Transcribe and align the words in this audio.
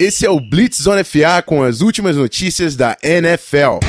Esse 0.00 0.24
é 0.24 0.30
o 0.30 0.38
Blitz 0.38 0.80
Zone 0.82 1.02
FA 1.02 1.42
com 1.44 1.60
as 1.60 1.80
últimas 1.80 2.14
notícias 2.16 2.76
da 2.76 2.96
NFL. 3.02 3.80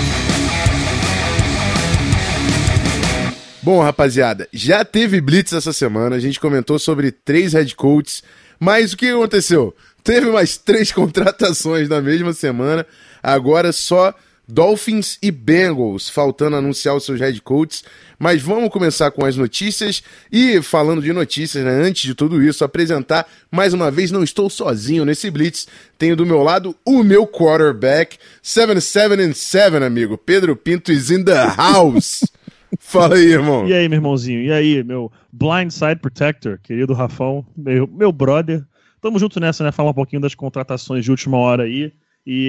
Bom, 3.62 3.80
rapaziada, 3.80 4.50
já 4.52 4.84
teve 4.84 5.22
Blitz 5.22 5.54
essa 5.54 5.72
semana, 5.72 6.16
a 6.16 6.20
gente 6.20 6.40
comentou 6.40 6.80
sobre 6.80 7.12
três 7.12 7.54
head 7.54 7.76
coaches, 7.76 8.24
mas 8.60 8.92
o 8.92 8.98
que 8.98 9.10
aconteceu? 9.10 9.76
Teve 10.04 10.32
mais 10.32 10.58
três 10.58 10.90
contratações 10.92 11.88
na 11.88 12.02
mesma 12.02 12.34
semana, 12.34 12.88
agora 13.22 13.72
só 13.72 14.12
Dolphins 14.52 15.20
e 15.22 15.30
Bengals, 15.30 16.10
faltando 16.10 16.56
anunciar 16.56 16.96
os 16.96 17.06
seus 17.06 17.20
head 17.20 17.40
coaches. 17.42 17.84
Mas 18.18 18.42
vamos 18.42 18.70
começar 18.70 19.12
com 19.12 19.24
as 19.24 19.38
notícias. 19.38 20.02
E 20.32 20.60
falando 20.62 21.04
de 21.04 21.14
notícias, 21.14 21.64
né, 21.64 21.72
antes 21.72 22.02
de 22.02 22.16
tudo 22.16 22.42
isso, 22.42 22.64
apresentar 22.64 23.28
mais 23.52 23.76
uma 23.76 23.92
vez, 23.92 24.10
não 24.10 24.24
estou 24.24 24.50
sozinho 24.50 25.06
nesse 25.06 25.30
Blitz. 25.30 25.68
Tenho 26.00 26.16
do 26.16 26.26
meu 26.26 26.42
lado 26.42 26.76
o 26.84 27.04
meu 27.04 27.28
quarterback, 27.28 28.18
77 28.42 29.22
and 29.22 29.34
7, 29.34 29.76
amigo. 29.78 30.18
Pedro 30.18 30.56
Pinto 30.56 30.92
is 30.92 31.12
in 31.12 31.24
the 31.24 31.46
house. 31.56 32.22
Fala 32.80 33.16
aí, 33.16 33.32
irmão. 33.32 33.68
E 33.68 33.74
aí, 33.74 33.88
meu 33.88 33.98
irmãozinho? 33.98 34.42
E 34.42 34.52
aí, 34.52 34.84
meu 34.84 35.12
blindside 35.32 35.98
protector, 36.02 36.60
querido 36.62 36.94
Rafão, 36.94 37.46
meu, 37.56 37.88
meu 37.88 38.12
brother. 38.12 38.64
Tamo 39.00 39.20
junto 39.20 39.40
nessa, 39.40 39.64
né? 39.64 39.72
Falar 39.72 39.92
um 39.92 39.94
pouquinho 39.94 40.22
das 40.22 40.34
contratações 40.34 41.06
de 41.06 41.12
última 41.12 41.38
hora 41.38 41.64
aí 41.64 41.84
e 41.86 41.94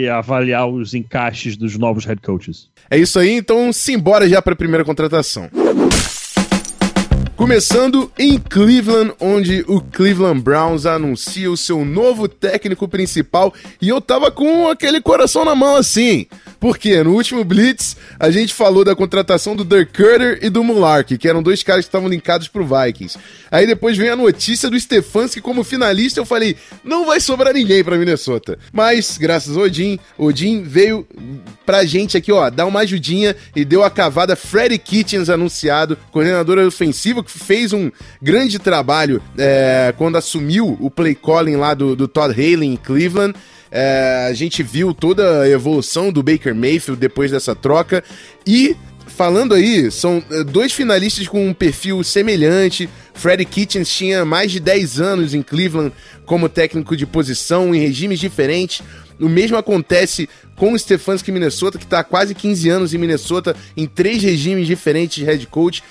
avaliar 0.09 0.69
os 0.69 0.95
encaixes 0.95 1.57
dos 1.57 1.77
novos 1.77 2.05
head 2.05 2.21
coaches. 2.21 2.69
É 2.91 2.99
isso 2.99 3.19
aí, 3.19 3.31
então 3.31 3.73
simbora 3.73 4.29
já 4.29 4.43
para 4.43 4.53
a 4.53 4.57
primeira 4.57 4.85
contratação. 4.85 5.49
Começando 7.41 8.13
em 8.19 8.39
Cleveland, 8.39 9.15
onde 9.19 9.65
o 9.67 9.81
Cleveland 9.81 10.43
Browns 10.43 10.85
anuncia 10.85 11.51
o 11.51 11.57
seu 11.57 11.87
novo 11.87 12.29
técnico 12.29 12.87
principal 12.87 13.55
e 13.81 13.89
eu 13.89 13.99
tava 13.99 14.31
com 14.31 14.69
aquele 14.69 15.01
coração 15.01 15.43
na 15.43 15.55
mão 15.55 15.75
assim. 15.75 16.27
Porque 16.61 17.03
no 17.03 17.15
último 17.15 17.43
Blitz 17.43 17.97
a 18.19 18.31
gente 18.31 18.53
falou 18.53 18.85
da 18.85 18.95
contratação 18.95 19.57
do 19.57 19.65
Dirk 19.65 19.93
Cutter 19.93 20.39
e 20.43 20.51
do 20.51 20.63
Mulark, 20.63 21.17
que 21.17 21.27
eram 21.27 21.43
dois 21.43 21.63
caras 21.63 21.87
que 21.87 21.89
estavam 21.89 22.09
linkados 22.09 22.49
pro 22.49 22.67
Vikings. 22.67 23.19
Aí 23.51 23.67
depois 23.67 23.97
vem 23.97 24.11
a 24.11 24.17
notícia 24.17 24.69
do 24.69 24.79
Stefanski 24.79 25.41
como 25.41 25.65
finalista, 25.65 26.21
eu 26.21 26.27
falei, 26.27 26.57
não 26.85 27.07
vai 27.07 27.19
sobrar 27.19 27.55
ninguém 27.55 27.83
para 27.83 27.97
Minnesota. 27.97 28.59
Mas 28.71 29.17
graças 29.17 29.57
ao 29.57 29.65
Odin, 29.65 29.99
Odin 30.19 30.63
veio 30.63 31.07
pra 31.65 31.85
gente 31.85 32.17
aqui, 32.17 32.31
ó, 32.31 32.51
dar 32.51 32.67
uma 32.67 32.81
ajudinha 32.81 33.35
e 33.57 33.65
deu 33.65 33.83
a 33.83 33.91
cavada 33.91 34.37
Freddy 34.37 34.79
Kitchens 34.79 35.31
anunciado, 35.31 35.97
coordenador 36.13 36.59
ofensivo 36.59 37.25
que 37.25 37.31
fez 37.31 37.73
um 37.73 37.91
grande 38.21 38.59
trabalho 38.59 39.23
é, 39.39 39.95
quando 39.97 40.17
assumiu 40.17 40.77
o 40.79 40.91
play 40.91 41.15
calling 41.15 41.57
lá 41.57 41.73
do, 41.73 41.97
do 41.97 42.07
Todd 42.07 42.33
Haley 42.33 42.69
em 42.69 42.77
Cleveland. 42.77 43.35
É, 43.71 44.27
a 44.29 44.33
gente 44.33 44.63
viu 44.63 44.93
toda 44.93 45.43
a 45.43 45.49
evolução 45.49 46.13
do 46.13 46.23
Baker 46.23 46.55
Mayfield 46.55 47.01
depois 47.01 47.31
dessa 47.31 47.55
troca. 47.55 48.03
E 48.47 48.77
falando 49.07 49.55
aí, 49.55 49.91
são 49.91 50.23
é, 50.31 50.43
dois 50.45 50.73
finalistas 50.73 51.29
com 51.29 51.47
um 51.47 51.55
perfil 51.55 52.03
semelhante. 52.03 52.89
Freddie 53.15 53.45
Kitchens 53.45 53.89
tinha 53.89 54.25
mais 54.25 54.51
de 54.51 54.59
10 54.59 55.01
anos 55.01 55.35
em 55.35 55.43
Cleveland 55.43 55.93
como 56.25 56.49
técnico 56.49 56.97
de 56.97 57.07
posição, 57.07 57.75
em 57.75 57.79
regimes 57.79 58.19
diferentes. 58.19 58.83
O 59.21 59.29
mesmo 59.29 59.57
acontece 59.57 60.29
com 60.57 60.73
o 60.73 60.79
Stefanski 60.79 61.31
Minnesota, 61.31 61.79
que 61.79 61.85
está 61.85 62.01
há 62.01 62.05
quase 62.05 62.35
15 62.35 62.69
anos 62.71 62.95
em 62.95 62.99
Minnesota, 62.99 63.55
em 63.77 63.87
três 63.87 64.23
regimes 64.23 64.67
diferentes 64.67 65.17
de 65.17 65.25
head 65.25 65.47
coach. 65.47 65.83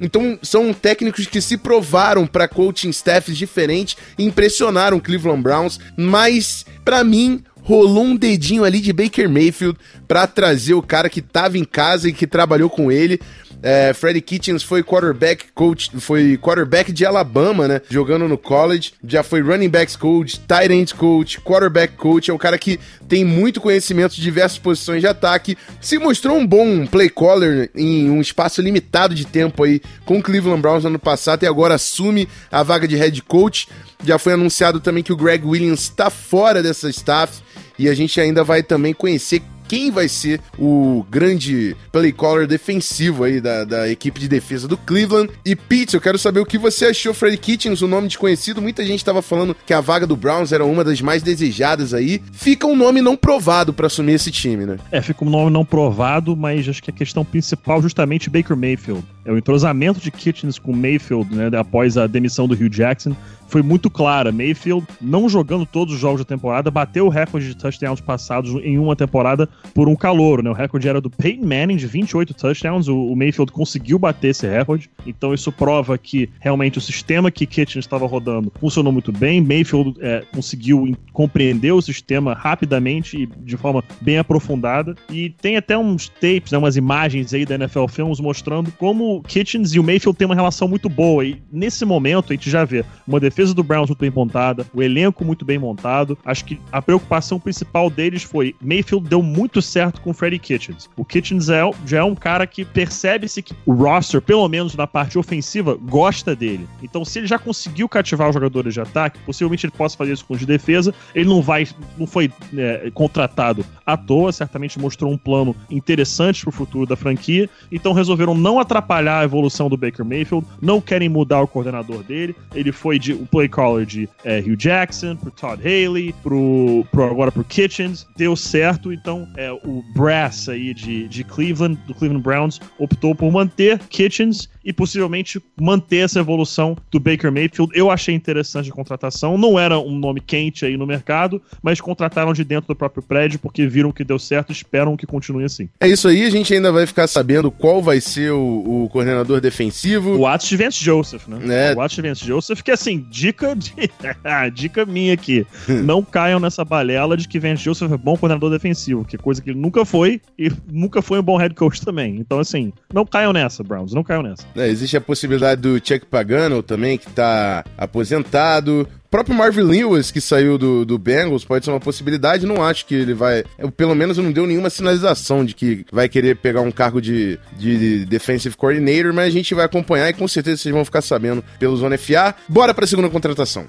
Então, 0.00 0.38
são 0.42 0.72
técnicos 0.72 1.26
que 1.26 1.40
se 1.40 1.56
provaram 1.56 2.26
para 2.26 2.48
coaching 2.48 2.90
staffs 2.90 3.36
diferentes 3.36 3.96
e 4.18 4.24
impressionaram 4.24 5.00
Cleveland 5.00 5.42
Browns, 5.42 5.78
mas 5.96 6.64
para 6.84 7.04
mim 7.04 7.42
rolou 7.62 8.04
um 8.04 8.16
dedinho 8.16 8.64
ali 8.64 8.80
de 8.80 8.92
Baker 8.92 9.28
Mayfield 9.28 9.78
para 10.08 10.26
trazer 10.26 10.74
o 10.74 10.82
cara 10.82 11.08
que 11.08 11.20
estava 11.20 11.56
em 11.56 11.64
casa 11.64 12.08
e 12.08 12.12
que 12.12 12.26
trabalhou 12.26 12.68
com 12.68 12.90
ele. 12.90 13.20
É, 13.62 13.92
Freddie 13.94 14.20
Kitchens 14.20 14.62
foi 14.62 14.82
quarterback 14.82 15.46
coach, 15.54 15.90
foi 16.00 16.36
quarterback 16.36 16.92
de 16.92 17.06
Alabama, 17.06 17.68
né? 17.68 17.80
Jogando 17.88 18.26
no 18.26 18.36
college. 18.36 18.92
Já 19.06 19.22
foi 19.22 19.40
running 19.40 19.68
backs 19.68 19.94
coach, 19.94 20.40
tight 20.40 20.72
end 20.72 20.94
coach, 20.94 21.40
quarterback 21.40 21.94
coach. 21.94 22.30
É 22.30 22.34
um 22.34 22.38
cara 22.38 22.58
que 22.58 22.80
tem 23.08 23.24
muito 23.24 23.60
conhecimento 23.60 24.16
de 24.16 24.20
diversas 24.22 24.58
posições 24.58 25.00
de 25.00 25.06
ataque. 25.06 25.56
Se 25.80 25.98
mostrou 25.98 26.36
um 26.36 26.46
bom 26.46 26.84
play 26.86 27.08
caller 27.08 27.70
em 27.74 28.10
um 28.10 28.20
espaço 28.20 28.60
limitado 28.60 29.14
de 29.14 29.24
tempo 29.24 29.62
aí 29.62 29.80
com 30.04 30.18
o 30.18 30.22
Cleveland 30.22 30.60
Browns 30.60 30.82
no 30.82 30.90
ano 30.90 30.98
passado 30.98 31.44
e 31.44 31.46
agora 31.46 31.74
assume 31.74 32.28
a 32.50 32.62
vaga 32.64 32.88
de 32.88 32.96
head 32.96 33.22
coach. 33.22 33.68
Já 34.04 34.18
foi 34.18 34.32
anunciado 34.32 34.80
também 34.80 35.04
que 35.04 35.12
o 35.12 35.16
Greg 35.16 35.46
Williams 35.46 35.82
está 35.82 36.10
fora 36.10 36.62
dessa 36.62 36.90
staff 36.90 37.40
e 37.78 37.88
a 37.88 37.94
gente 37.94 38.20
ainda 38.20 38.42
vai 38.42 38.62
também 38.62 38.92
conhecer 38.92 39.42
quem 39.72 39.90
vai 39.90 40.06
ser 40.06 40.38
o 40.58 41.02
grande 41.08 41.74
play 41.90 42.12
caller 42.12 42.46
defensivo 42.46 43.24
aí 43.24 43.40
da, 43.40 43.64
da 43.64 43.88
equipe 43.88 44.20
de 44.20 44.28
defesa 44.28 44.68
do 44.68 44.76
Cleveland. 44.76 45.32
E 45.46 45.56
Pete, 45.56 45.94
eu 45.94 46.00
quero 46.00 46.18
saber 46.18 46.40
o 46.40 46.44
que 46.44 46.58
você 46.58 46.84
achou, 46.84 47.14
Freddy 47.14 47.38
Kitchens, 47.38 47.80
o 47.80 47.86
um 47.86 47.88
nome 47.88 48.06
desconhecido. 48.06 48.60
Muita 48.60 48.84
gente 48.84 48.98
estava 48.98 49.22
falando 49.22 49.56
que 49.64 49.72
a 49.72 49.80
vaga 49.80 50.06
do 50.06 50.14
Browns 50.14 50.52
era 50.52 50.62
uma 50.62 50.84
das 50.84 51.00
mais 51.00 51.22
desejadas 51.22 51.94
aí. 51.94 52.20
Fica 52.32 52.66
um 52.66 52.76
nome 52.76 53.00
não 53.00 53.16
provado 53.16 53.72
para 53.72 53.86
assumir 53.86 54.12
esse 54.12 54.30
time, 54.30 54.66
né? 54.66 54.76
É, 54.90 55.00
fica 55.00 55.24
um 55.24 55.30
nome 55.30 55.50
não 55.50 55.64
provado, 55.64 56.36
mas 56.36 56.68
acho 56.68 56.82
que 56.82 56.90
a 56.90 56.94
questão 56.94 57.24
principal 57.24 57.80
justamente 57.80 58.28
Baker 58.28 58.54
Mayfield. 58.54 59.02
É 59.24 59.32
o 59.32 59.38
entrosamento 59.38 60.00
de 60.00 60.10
Kitchens 60.10 60.58
com 60.58 60.74
Mayfield, 60.74 61.34
né, 61.34 61.50
após 61.56 61.96
a 61.96 62.06
demissão 62.06 62.46
do 62.46 62.52
Hugh 62.54 62.68
Jackson 62.68 63.16
foi 63.52 63.62
muito 63.62 63.90
clara. 63.90 64.32
Mayfield, 64.32 64.86
não 64.98 65.28
jogando 65.28 65.66
todos 65.66 65.94
os 65.94 66.00
jogos 66.00 66.22
da 66.22 66.24
temporada, 66.24 66.70
bateu 66.70 67.04
o 67.04 67.10
recorde 67.10 67.48
de 67.48 67.54
touchdowns 67.54 68.00
passados 68.00 68.50
em 68.64 68.78
uma 68.78 68.96
temporada 68.96 69.46
por 69.74 69.90
um 69.90 69.94
calor, 69.94 70.42
né? 70.42 70.48
O 70.48 70.54
recorde 70.54 70.88
era 70.88 71.02
do 71.02 71.10
Peyton 71.10 71.46
Manning, 71.46 71.76
de 71.76 71.86
28 71.86 72.32
touchdowns. 72.32 72.88
O, 72.88 73.14
Mayfield 73.14 73.52
conseguiu 73.52 73.98
bater 73.98 74.28
esse 74.28 74.48
recorde. 74.48 74.88
Então 75.06 75.34
isso 75.34 75.52
prova 75.52 75.98
que 75.98 76.30
realmente 76.40 76.78
o 76.78 76.80
sistema 76.80 77.30
que 77.30 77.44
Kitchen 77.44 77.78
estava 77.78 78.06
rodando 78.06 78.50
funcionou 78.58 78.90
muito 78.90 79.12
bem. 79.12 79.42
Mayfield 79.42 79.96
é, 80.00 80.24
conseguiu 80.34 80.96
compreender 81.12 81.72
o 81.72 81.82
sistema 81.82 82.32
rapidamente 82.32 83.22
e 83.22 83.26
de 83.26 83.58
forma 83.58 83.84
bem 84.00 84.16
aprofundada. 84.16 84.94
E 85.10 85.28
tem 85.28 85.58
até 85.58 85.76
uns 85.76 86.08
tapes, 86.08 86.52
né, 86.52 86.58
umas 86.58 86.78
imagens 86.78 87.34
aí 87.34 87.44
da 87.44 87.56
NFL 87.56 87.86
Films 87.88 88.18
mostrando 88.18 88.72
como 88.72 89.22
Kitchens 89.24 89.74
e 89.74 89.78
o 89.78 89.84
Mayfield 89.84 90.16
têm 90.16 90.24
uma 90.24 90.34
relação 90.34 90.66
muito 90.66 90.88
boa. 90.88 91.22
E 91.22 91.42
nesse 91.52 91.84
momento 91.84 92.32
a 92.32 92.34
gente 92.34 92.48
já 92.48 92.64
vê 92.64 92.82
uma 93.06 93.20
defesa 93.20 93.41
defesa 93.42 93.54
do 93.54 93.62
Browns 93.62 93.88
muito 93.88 93.98
bem 93.98 94.10
montada, 94.10 94.66
o 94.72 94.82
elenco 94.82 95.24
muito 95.24 95.44
bem 95.44 95.58
montado. 95.58 96.16
Acho 96.24 96.44
que 96.44 96.60
a 96.70 96.80
preocupação 96.80 97.40
principal 97.40 97.90
deles 97.90 98.22
foi 98.22 98.54
Mayfield 98.60 99.08
deu 99.08 99.22
muito 99.22 99.60
certo 99.60 100.00
com 100.00 100.10
o 100.10 100.14
Freddie 100.14 100.38
Kitchens. 100.38 100.88
O 100.96 101.04
Kitchens 101.04 101.48
é, 101.48 101.60
já 101.84 101.98
é 101.98 102.02
um 102.02 102.14
cara 102.14 102.46
que 102.46 102.64
percebe-se 102.64 103.42
que 103.42 103.54
o 103.66 103.72
roster, 103.72 104.22
pelo 104.22 104.48
menos 104.48 104.74
na 104.74 104.86
parte 104.86 105.18
ofensiva, 105.18 105.76
gosta 105.82 106.36
dele. 106.36 106.68
Então, 106.82 107.04
se 107.04 107.18
ele 107.18 107.26
já 107.26 107.38
conseguiu 107.38 107.88
cativar 107.88 108.28
os 108.28 108.34
jogadores 108.34 108.74
de 108.74 108.80
ataque, 108.80 109.18
possivelmente 109.26 109.66
ele 109.66 109.72
possa 109.76 109.96
fazer 109.96 110.12
isso 110.12 110.24
com 110.24 110.34
os 110.34 110.40
de 110.40 110.46
defesa. 110.46 110.94
Ele 111.14 111.28
não 111.28 111.42
vai, 111.42 111.66
não 111.98 112.06
foi 112.06 112.30
é, 112.56 112.90
contratado 112.94 113.64
à 113.84 113.96
toa, 113.96 114.32
certamente 114.32 114.78
mostrou 114.78 115.10
um 115.10 115.18
plano 115.18 115.56
interessante 115.70 116.42
para 116.42 116.50
o 116.50 116.52
futuro 116.52 116.86
da 116.86 116.96
franquia. 116.96 117.48
Então 117.70 117.92
resolveram 117.92 118.34
não 118.34 118.58
atrapalhar 118.58 119.20
a 119.20 119.24
evolução 119.24 119.68
do 119.68 119.76
Baker 119.76 120.04
Mayfield, 120.04 120.46
não 120.60 120.80
querem 120.80 121.08
mudar 121.08 121.40
o 121.40 121.48
coordenador 121.48 122.02
dele. 122.02 122.36
Ele 122.54 122.70
foi 122.70 122.98
de 122.98 123.12
play 123.32 123.48
caller 123.48 123.86
de 123.86 124.08
é, 124.24 124.40
Hugh 124.40 124.56
Jackson, 124.56 125.16
pro 125.16 125.30
Todd 125.30 125.60
Haley, 125.62 126.14
pro, 126.22 126.86
pro, 126.92 127.04
agora 127.04 127.32
pro 127.32 127.42
Kitchens, 127.42 128.06
deu 128.14 128.36
certo, 128.36 128.92
então 128.92 129.26
é, 129.36 129.50
o 129.50 129.82
brass 129.94 130.50
aí 130.50 130.74
de, 130.74 131.08
de 131.08 131.24
Cleveland, 131.24 131.80
do 131.86 131.94
Cleveland 131.94 132.22
Browns, 132.22 132.60
optou 132.78 133.14
por 133.14 133.32
manter 133.32 133.78
Kitchens 133.88 134.48
e 134.64 134.72
possivelmente 134.72 135.42
manter 135.58 136.04
essa 136.04 136.20
evolução 136.20 136.76
do 136.90 137.00
Baker 137.00 137.32
Mayfield. 137.32 137.72
Eu 137.74 137.90
achei 137.90 138.14
interessante 138.14 138.70
a 138.70 138.72
contratação. 138.72 139.36
Não 139.36 139.58
era 139.58 139.78
um 139.78 139.98
nome 139.98 140.20
quente 140.20 140.64
aí 140.64 140.76
no 140.76 140.86
mercado, 140.86 141.42
mas 141.62 141.80
contrataram 141.80 142.32
de 142.32 142.44
dentro 142.44 142.68
do 142.68 142.76
próprio 142.76 143.02
prédio 143.02 143.38
porque 143.38 143.66
viram 143.66 143.90
que 143.90 144.04
deu 144.04 144.18
certo 144.18 144.50
e 144.50 144.52
esperam 144.52 144.96
que 144.96 145.06
continue 145.06 145.44
assim. 145.44 145.68
É 145.80 145.88
isso 145.88 146.06
aí, 146.06 146.24
a 146.24 146.30
gente 146.30 146.52
ainda 146.52 146.70
vai 146.70 146.86
ficar 146.86 147.06
sabendo 147.06 147.50
qual 147.50 147.82
vai 147.82 148.00
ser 148.00 148.30
o, 148.32 148.84
o 148.84 148.88
coordenador 148.90 149.40
defensivo. 149.40 150.16
O 150.16 150.26
Atos 150.26 150.52
Vance 150.52 150.84
Joseph, 150.84 151.26
né? 151.26 151.70
É. 151.70 151.74
O 151.74 151.80
Atos 151.80 151.96
Vance 151.96 152.24
Joseph, 152.24 152.60
que 152.60 152.70
assim, 152.70 153.06
dica 153.12 153.54
de... 153.54 153.74
dica 154.54 154.86
minha 154.86 155.12
aqui. 155.12 155.46
não 155.84 156.02
caiam 156.02 156.40
nessa 156.40 156.64
balela 156.64 157.16
de 157.16 157.28
que 157.28 157.38
Vance 157.38 157.62
Joseph 157.62 157.92
é 157.92 157.96
bom 157.96 158.16
coordenador 158.16 158.50
defensivo, 158.50 159.04
que 159.04 159.18
coisa 159.18 159.42
que 159.42 159.50
ele 159.50 159.60
nunca 159.60 159.84
foi 159.84 160.20
e 160.38 160.50
nunca 160.70 161.02
foi 161.02 161.20
um 161.20 161.22
bom 161.22 161.36
head 161.36 161.54
coach 161.54 161.82
também. 161.82 162.16
Então, 162.16 162.38
assim, 162.38 162.72
não 162.92 163.04
caiam 163.04 163.32
nessa, 163.32 163.62
Browns, 163.62 163.92
não 163.92 164.02
caiam 164.02 164.22
nessa. 164.22 164.46
É, 164.56 164.66
existe 164.68 164.96
a 164.96 165.00
possibilidade 165.00 165.60
do 165.60 165.76
Chuck 165.76 166.06
Pagano 166.06 166.62
também, 166.62 166.96
que 166.96 167.10
tá 167.10 167.64
aposentado. 167.76 168.88
Próprio 169.12 169.36
Marvin 169.36 169.60
Lewis, 169.60 170.10
que 170.10 170.22
saiu 170.22 170.56
do, 170.56 170.86
do 170.86 170.96
Bengals, 170.96 171.44
pode 171.44 171.66
ser 171.66 171.70
uma 171.70 171.78
possibilidade. 171.78 172.46
Não 172.46 172.64
acho 172.64 172.86
que 172.86 172.94
ele 172.94 173.12
vai. 173.12 173.44
Pelo 173.76 173.94
menos 173.94 174.16
não 174.16 174.32
deu 174.32 174.46
nenhuma 174.46 174.70
sinalização 174.70 175.44
de 175.44 175.54
que 175.54 175.84
vai 175.92 176.08
querer 176.08 176.36
pegar 176.36 176.62
um 176.62 176.72
cargo 176.72 176.98
de, 176.98 177.38
de 177.58 178.06
defensive 178.06 178.56
coordinator, 178.56 179.12
mas 179.12 179.26
a 179.26 179.30
gente 179.30 179.54
vai 179.54 179.66
acompanhar 179.66 180.08
e 180.08 180.14
com 180.14 180.26
certeza 180.26 180.62
vocês 180.62 180.74
vão 180.74 180.82
ficar 180.82 181.02
sabendo 181.02 181.44
pelo 181.58 181.76
Zona 181.76 181.98
FA. 181.98 182.34
Bora 182.48 182.72
para 182.72 182.86
a 182.86 182.88
segunda 182.88 183.10
contratação. 183.10 183.66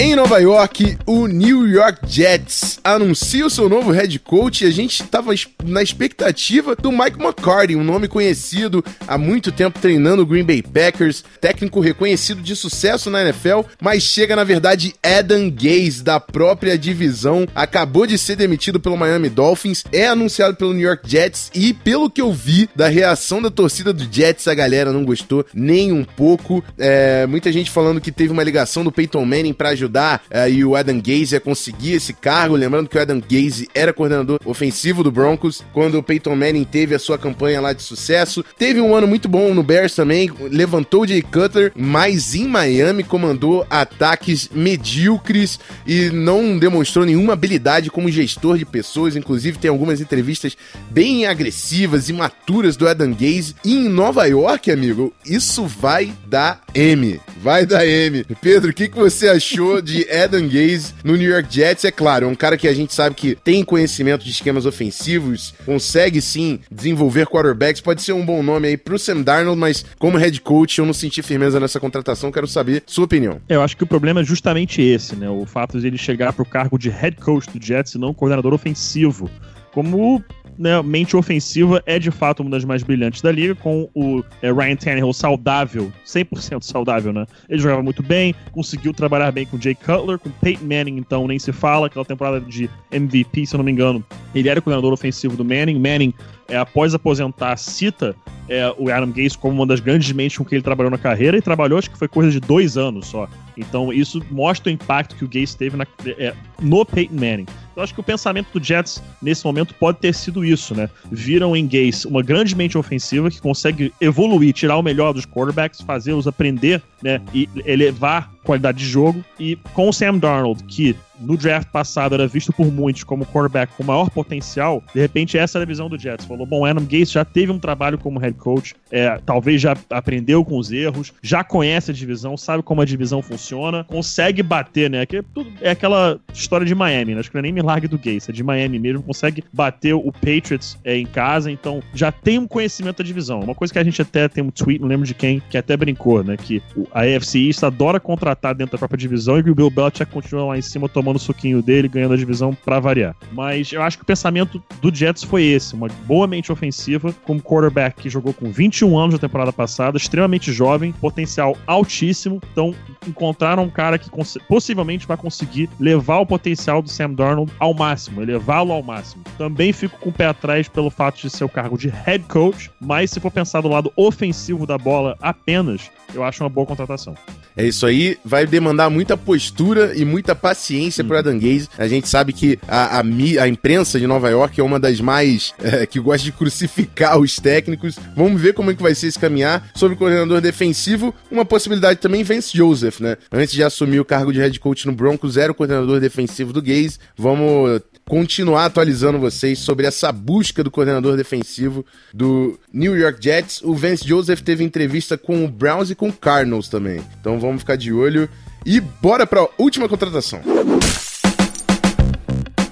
Em 0.00 0.14
Nova 0.14 0.38
York, 0.38 0.96
o 1.04 1.26
New 1.26 1.66
York 1.66 2.02
Jets 2.06 2.78
anuncia 2.84 3.44
o 3.44 3.50
seu 3.50 3.68
novo 3.68 3.90
head 3.90 4.16
coach 4.20 4.62
e 4.62 4.68
a 4.68 4.70
gente 4.70 5.02
estava 5.02 5.34
na 5.64 5.82
expectativa 5.82 6.76
do 6.76 6.92
Mike 6.92 7.20
McCarthy, 7.20 7.74
um 7.74 7.82
nome 7.82 8.06
conhecido 8.06 8.84
há 9.08 9.18
muito 9.18 9.50
tempo 9.50 9.80
treinando 9.80 10.22
o 10.22 10.26
Green 10.26 10.44
Bay 10.44 10.62
Packers, 10.62 11.24
técnico 11.40 11.80
reconhecido 11.80 12.40
de 12.40 12.54
sucesso 12.54 13.10
na 13.10 13.22
NFL, 13.22 13.62
mas 13.82 14.04
chega 14.04 14.36
na 14.36 14.44
verdade 14.44 14.94
Adam 15.02 15.50
Gase 15.50 16.04
da 16.04 16.20
própria 16.20 16.78
divisão, 16.78 17.44
acabou 17.52 18.06
de 18.06 18.16
ser 18.16 18.36
demitido 18.36 18.78
pelo 18.78 18.96
Miami 18.96 19.28
Dolphins, 19.28 19.82
é 19.90 20.06
anunciado 20.06 20.56
pelo 20.56 20.74
New 20.74 20.86
York 20.86 21.10
Jets 21.10 21.50
e 21.52 21.74
pelo 21.74 22.08
que 22.08 22.20
eu 22.20 22.32
vi 22.32 22.70
da 22.74 22.86
reação 22.86 23.42
da 23.42 23.50
torcida 23.50 23.92
do 23.92 24.06
Jets, 24.08 24.46
a 24.46 24.54
galera 24.54 24.92
não 24.92 25.04
gostou 25.04 25.44
nem 25.52 25.90
um 25.90 26.04
pouco. 26.04 26.62
É, 26.78 27.26
muita 27.26 27.50
gente 27.50 27.68
falando 27.68 28.00
que 28.00 28.12
teve 28.12 28.32
uma 28.32 28.44
ligação 28.44 28.84
do 28.84 28.92
Peyton 28.92 29.24
Manning 29.24 29.52
para 29.52 29.70
ajudar 29.70 29.87
ajudar 29.88 30.22
uh, 30.30 30.48
e 30.48 30.64
o 30.64 30.76
Adam 30.76 31.00
Gaze 31.00 31.34
a 31.34 31.40
conseguir 31.40 31.94
esse 31.94 32.12
cargo. 32.12 32.54
Lembrando 32.54 32.88
que 32.88 32.96
o 32.96 33.00
Adam 33.00 33.20
Gaze 33.20 33.68
era 33.74 33.92
coordenador 33.92 34.38
ofensivo 34.44 35.02
do 35.02 35.10
Broncos 35.10 35.62
quando 35.72 35.98
o 35.98 36.02
Peyton 36.02 36.36
Manning 36.36 36.64
teve 36.64 36.94
a 36.94 36.98
sua 36.98 37.18
campanha 37.18 37.60
lá 37.60 37.72
de 37.72 37.82
sucesso. 37.82 38.44
Teve 38.56 38.80
um 38.80 38.94
ano 38.94 39.06
muito 39.06 39.28
bom 39.28 39.52
no 39.54 39.62
Bears 39.62 39.94
também, 39.94 40.30
levantou 40.50 41.02
o 41.02 41.06
Jay 41.06 41.22
Cutler, 41.22 41.72
mas 41.74 42.34
em 42.34 42.46
Miami 42.46 43.02
comandou 43.02 43.66
ataques 43.70 44.50
medíocres 44.52 45.58
e 45.86 46.10
não 46.10 46.58
demonstrou 46.58 47.04
nenhuma 47.04 47.32
habilidade 47.32 47.90
como 47.90 48.10
gestor 48.10 48.58
de 48.58 48.66
pessoas. 48.66 49.16
Inclusive, 49.16 49.58
tem 49.58 49.70
algumas 49.70 50.00
entrevistas 50.00 50.56
bem 50.90 51.26
agressivas 51.26 52.08
e 52.08 52.12
maturas 52.12 52.76
do 52.76 52.86
Adam 52.86 53.12
Gaze. 53.12 53.54
E 53.64 53.74
em 53.74 53.88
Nova 53.88 54.26
York, 54.26 54.70
amigo, 54.70 55.12
isso 55.24 55.64
vai 55.64 56.12
dar 56.26 56.60
M. 56.74 57.20
Vai 57.40 57.64
dar 57.64 57.86
M. 57.86 58.24
Pedro, 58.40 58.70
o 58.70 58.74
que, 58.74 58.88
que 58.88 58.96
você 58.96 59.28
achou 59.28 59.77
de 59.80 60.08
Adam 60.10 60.48
Gaze 60.48 60.94
no 61.04 61.16
New 61.16 61.28
York 61.28 61.54
Jets, 61.54 61.84
é 61.84 61.90
claro, 61.90 62.26
é 62.26 62.28
um 62.28 62.34
cara 62.34 62.56
que 62.56 62.68
a 62.68 62.74
gente 62.74 62.94
sabe 62.94 63.14
que 63.14 63.34
tem 63.34 63.64
conhecimento 63.64 64.24
de 64.24 64.30
esquemas 64.30 64.66
ofensivos, 64.66 65.54
consegue 65.64 66.20
sim 66.20 66.60
desenvolver 66.70 67.26
quarterbacks, 67.26 67.80
pode 67.80 68.02
ser 68.02 68.12
um 68.12 68.24
bom 68.24 68.42
nome 68.42 68.68
aí 68.68 68.76
pro 68.76 68.98
Sam 68.98 69.22
Darnold, 69.22 69.58
mas 69.58 69.84
como 69.98 70.18
head 70.18 70.40
coach 70.40 70.78
eu 70.78 70.86
não 70.86 70.92
senti 70.92 71.22
firmeza 71.22 71.60
nessa 71.60 71.80
contratação, 71.80 72.32
quero 72.32 72.46
saber 72.46 72.82
sua 72.86 73.04
opinião. 73.04 73.40
Eu 73.48 73.62
acho 73.62 73.76
que 73.76 73.84
o 73.84 73.86
problema 73.86 74.20
é 74.20 74.24
justamente 74.24 74.82
esse, 74.82 75.16
né? 75.16 75.28
O 75.28 75.46
fato 75.46 75.80
de 75.80 75.86
ele 75.86 75.98
chegar 75.98 76.32
pro 76.32 76.44
cargo 76.44 76.78
de 76.78 76.90
head 76.90 77.16
coach 77.16 77.48
do 77.50 77.64
Jets 77.64 77.94
e 77.94 77.98
não 77.98 78.14
coordenador 78.14 78.52
ofensivo. 78.54 79.30
Como 79.72 80.24
né, 80.58 80.82
mente 80.82 81.16
ofensiva 81.16 81.82
é 81.86 81.98
de 81.98 82.10
fato 82.10 82.40
uma 82.40 82.50
das 82.50 82.64
mais 82.64 82.82
brilhantes 82.82 83.22
da 83.22 83.30
liga, 83.30 83.54
com 83.54 83.88
o 83.94 84.22
é, 84.42 84.52
Ryan 84.52 84.76
Tannehill 84.76 85.12
saudável, 85.12 85.92
100% 86.04 86.62
saudável, 86.62 87.12
né? 87.12 87.26
Ele 87.48 87.60
jogava 87.60 87.82
muito 87.82 88.02
bem, 88.02 88.34
conseguiu 88.52 88.92
trabalhar 88.92 89.30
bem 89.30 89.46
com 89.46 89.60
Jay 89.60 89.74
Cutler, 89.74 90.18
com 90.18 90.30
Peyton 90.30 90.64
Manning, 90.64 90.96
então 90.96 91.26
nem 91.28 91.38
se 91.38 91.52
fala, 91.52 91.86
aquela 91.86 92.04
temporada 92.04 92.40
de 92.40 92.68
MVP, 92.90 93.46
se 93.46 93.54
eu 93.54 93.58
não 93.58 93.64
me 93.64 93.72
engano, 93.72 94.04
ele 94.34 94.48
era 94.48 94.58
o 94.58 94.62
coordenador 94.62 94.92
ofensivo 94.92 95.36
do 95.36 95.44
Manning. 95.44 95.78
Manning, 95.78 96.12
é, 96.48 96.56
após 96.56 96.94
aposentar, 96.94 97.56
cita 97.56 98.16
é, 98.48 98.74
o 98.78 98.90
Adam 98.90 99.10
Gase 99.10 99.36
como 99.36 99.54
uma 99.54 99.66
das 99.66 99.80
grandes 99.80 100.10
mentes 100.12 100.38
com 100.38 100.44
que 100.44 100.54
ele 100.54 100.62
trabalhou 100.62 100.90
na 100.90 100.98
carreira 100.98 101.36
e 101.36 101.42
trabalhou, 101.42 101.78
acho 101.78 101.90
que 101.90 101.98
foi 101.98 102.08
coisa 102.08 102.30
de 102.30 102.40
dois 102.40 102.78
anos 102.78 103.06
só. 103.06 103.28
Então 103.56 103.92
isso 103.92 104.22
mostra 104.30 104.70
o 104.70 104.72
impacto 104.72 105.14
que 105.14 105.24
o 105.24 105.28
Gase 105.28 105.56
teve 105.56 105.76
na, 105.76 105.86
é, 106.06 106.34
no 106.60 106.84
Peyton 106.84 107.14
Manning. 107.14 107.46
Eu 107.76 107.82
acho 107.82 107.94
que 107.94 108.00
o 108.00 108.02
pensamento 108.02 108.58
do 108.58 108.64
Jets 108.64 109.02
nesse 109.22 109.44
momento 109.44 109.74
pode 109.74 109.98
ter 109.98 110.12
sido 110.12 110.44
isso, 110.44 110.74
né? 110.74 110.90
Viram 111.12 111.54
em 111.54 111.66
Gase 111.66 112.06
uma 112.06 112.22
grande 112.22 112.56
mente 112.56 112.76
ofensiva 112.76 113.30
que 113.30 113.40
consegue 113.40 113.92
evoluir, 114.00 114.52
tirar 114.52 114.78
o 114.78 114.82
melhor 114.82 115.12
dos 115.12 115.26
quarterbacks, 115.26 115.80
fazê-los 115.82 116.26
aprender, 116.26 116.82
né? 117.02 117.20
E 117.32 117.48
elevar 117.64 118.30
qualidade 118.48 118.78
de 118.78 118.86
jogo. 118.86 119.22
E 119.38 119.56
com 119.74 119.88
o 119.88 119.92
Sam 119.92 120.18
Darnold, 120.18 120.64
que 120.64 120.96
no 121.20 121.36
draft 121.36 121.68
passado 121.70 122.14
era 122.14 122.26
visto 122.26 122.52
por 122.52 122.70
muitos 122.72 123.04
como 123.04 123.26
quarterback 123.26 123.72
com 123.76 123.84
maior 123.84 124.08
potencial, 124.10 124.82
de 124.94 125.00
repente 125.00 125.36
essa 125.36 125.58
era 125.58 125.64
a 125.64 125.66
visão 125.66 125.88
do 125.88 125.98
Jets. 125.98 126.26
Falou, 126.26 126.46
bom, 126.46 126.64
Adam 126.64 126.84
Gates 126.84 127.10
já 127.10 127.24
teve 127.24 127.50
um 127.50 127.58
trabalho 127.58 127.98
como 127.98 128.18
head 128.18 128.36
coach, 128.38 128.74
é, 128.90 129.18
talvez 129.26 129.60
já 129.60 129.76
aprendeu 129.90 130.44
com 130.44 130.56
os 130.56 130.70
erros, 130.70 131.12
já 131.22 131.42
conhece 131.42 131.90
a 131.90 131.94
divisão, 131.94 132.36
sabe 132.36 132.62
como 132.62 132.80
a 132.80 132.84
divisão 132.84 133.20
funciona, 133.20 133.84
consegue 133.84 134.42
bater, 134.42 134.88
né? 134.88 135.04
Que 135.04 135.18
é, 135.18 135.24
é 135.62 135.70
aquela 135.70 136.18
história 136.32 136.66
de 136.66 136.74
Miami, 136.74 137.14
né? 137.14 137.20
Acho 137.20 137.30
que 137.30 137.34
não 137.34 137.40
é 137.40 137.42
nem 137.42 137.52
milagre 137.52 137.88
do 137.88 137.96
Gates, 137.96 138.28
é 138.28 138.32
de 138.32 138.42
Miami 138.42 138.78
mesmo, 138.78 139.02
consegue 139.02 139.42
bater 139.52 139.94
o 139.94 140.12
Patriots 140.12 140.78
é, 140.84 140.96
em 140.96 141.06
casa, 141.06 141.50
então 141.50 141.82
já 141.92 142.12
tem 142.12 142.38
um 142.38 142.46
conhecimento 142.46 142.98
da 142.98 143.04
divisão. 143.04 143.40
Uma 143.40 143.54
coisa 143.54 143.72
que 143.72 143.78
a 143.78 143.84
gente 143.84 144.00
até 144.00 144.28
tem 144.28 144.44
um 144.44 144.50
tweet, 144.50 144.80
não 144.80 144.88
lembro 144.88 145.06
de 145.06 145.14
quem, 145.14 145.42
que 145.50 145.58
até 145.58 145.76
brincou, 145.76 146.22
né? 146.22 146.36
Que 146.36 146.62
a 146.92 147.02
AFC 147.02 147.46
East 147.46 147.62
adora 147.62 148.00
contratar 148.00 148.54
dentro 148.54 148.72
da 148.72 148.78
própria 148.78 148.98
divisão 148.98 149.38
e 149.38 149.50
o 149.50 149.54
Bill 149.54 149.70
Belichick 149.70 150.10
continua 150.10 150.46
lá 150.46 150.58
em 150.58 150.62
cima 150.62 150.88
tomando 150.88 151.16
o 151.16 151.20
suquinho 151.20 151.62
dele, 151.62 151.88
ganhando 151.88 152.14
a 152.14 152.16
divisão 152.16 152.54
para 152.54 152.80
variar. 152.80 153.14
Mas 153.32 153.72
eu 153.72 153.82
acho 153.82 153.98
que 153.98 154.02
o 154.02 154.06
pensamento 154.06 154.62
do 154.80 154.94
Jets 154.94 155.22
foi 155.22 155.44
esse: 155.44 155.74
uma 155.74 155.88
boa 156.06 156.26
mente 156.26 156.52
ofensiva, 156.52 157.14
como 157.24 157.42
quarterback 157.42 158.02
que 158.02 158.10
jogou 158.10 158.32
com 158.32 158.50
21 158.50 158.98
anos 158.98 159.14
na 159.14 159.18
temporada 159.18 159.52
passada, 159.52 159.96
extremamente 159.96 160.52
jovem, 160.52 160.92
potencial 160.92 161.56
altíssimo. 161.66 162.40
Então, 162.52 162.74
encontraram 163.08 163.64
um 163.64 163.70
cara 163.70 163.98
que 163.98 164.10
possivelmente 164.48 165.06
vai 165.06 165.16
conseguir 165.16 165.68
levar 165.78 166.18
o 166.18 166.26
potencial 166.26 166.82
do 166.82 166.88
Sam 166.88 167.12
Darnold 167.12 167.52
ao 167.58 167.74
máximo, 167.74 168.22
elevá-lo 168.22 168.72
ao 168.72 168.82
máximo. 168.82 169.24
Também 169.36 169.72
fico 169.72 169.98
com 169.98 170.10
o 170.10 170.12
pé 170.12 170.26
atrás 170.26 170.68
pelo 170.68 170.90
fato 170.90 171.20
de 171.20 171.30
ser 171.30 171.44
o 171.44 171.48
cargo 171.48 171.78
de 171.78 171.88
head 171.88 172.24
coach, 172.24 172.70
mas 172.80 173.10
se 173.10 173.20
for 173.20 173.30
pensar 173.30 173.60
do 173.60 173.68
lado 173.68 173.92
ofensivo 173.96 174.66
da 174.66 174.78
bola 174.78 175.16
apenas, 175.20 175.90
eu 176.14 176.22
acho 176.22 176.42
uma 176.42 176.50
boa 176.50 176.66
contratação. 176.66 177.14
É 177.58 177.66
isso 177.66 177.84
aí, 177.84 178.16
vai 178.24 178.46
demandar 178.46 178.88
muita 178.88 179.16
postura 179.16 179.92
e 179.96 180.04
muita 180.04 180.32
paciência 180.32 181.02
uhum. 181.02 181.08
para 181.08 181.18
Adam 181.18 181.36
Gaze. 181.36 181.68
A 181.76 181.88
gente 181.88 182.08
sabe 182.08 182.32
que 182.32 182.56
a, 182.68 183.00
a, 183.00 183.00
a, 183.00 183.48
imprensa 183.48 183.98
de 183.98 184.06
Nova 184.06 184.30
York 184.30 184.60
é 184.60 184.62
uma 184.62 184.78
das 184.78 185.00
mais 185.00 185.52
é, 185.60 185.84
que 185.84 185.98
gosta 185.98 186.22
de 186.22 186.30
crucificar 186.30 187.18
os 187.18 187.34
técnicos. 187.34 187.98
Vamos 188.14 188.40
ver 188.40 188.54
como 188.54 188.70
é 188.70 188.74
que 188.74 188.82
vai 188.82 188.94
ser 188.94 189.08
esse 189.08 189.18
caminhar. 189.18 189.68
Sobre 189.74 189.96
o 189.96 189.98
coordenador 189.98 190.40
defensivo, 190.40 191.12
uma 191.32 191.44
possibilidade 191.44 191.98
também 191.98 192.22
Vance 192.22 192.56
Joseph, 192.56 193.00
né? 193.00 193.16
Antes 193.32 193.52
de 193.52 193.64
assumir 193.64 193.98
o 193.98 194.04
cargo 194.04 194.32
de 194.32 194.38
head 194.38 194.60
coach 194.60 194.86
no 194.86 194.92
Broncos, 194.92 195.36
era 195.36 195.50
o 195.50 195.54
coordenador 195.54 195.98
defensivo 195.98 196.52
do 196.52 196.62
Gaze. 196.62 196.98
Vamos 197.16 197.80
continuar 198.08 198.64
atualizando 198.64 199.18
vocês 199.18 199.58
sobre 199.58 199.86
essa 199.86 200.10
busca 200.10 200.64
do 200.64 200.70
coordenador 200.70 201.16
defensivo 201.16 201.84
do 202.12 202.58
New 202.72 202.96
York 202.96 203.22
Jets. 203.22 203.60
O 203.62 203.74
Vance 203.74 204.06
Joseph 204.06 204.40
teve 204.40 204.64
entrevista 204.64 205.18
com 205.18 205.44
o 205.44 205.48
Browns 205.48 205.90
e 205.90 205.94
com 205.94 206.08
o 206.08 206.12
Cardinals 206.12 206.68
também. 206.68 207.04
Então 207.20 207.38
vamos 207.38 207.60
ficar 207.60 207.76
de 207.76 207.92
olho. 207.92 208.28
E 208.64 208.80
bora 208.80 209.26
para 209.26 209.42
a 209.42 209.48
última 209.58 209.88
contratação. 209.88 210.40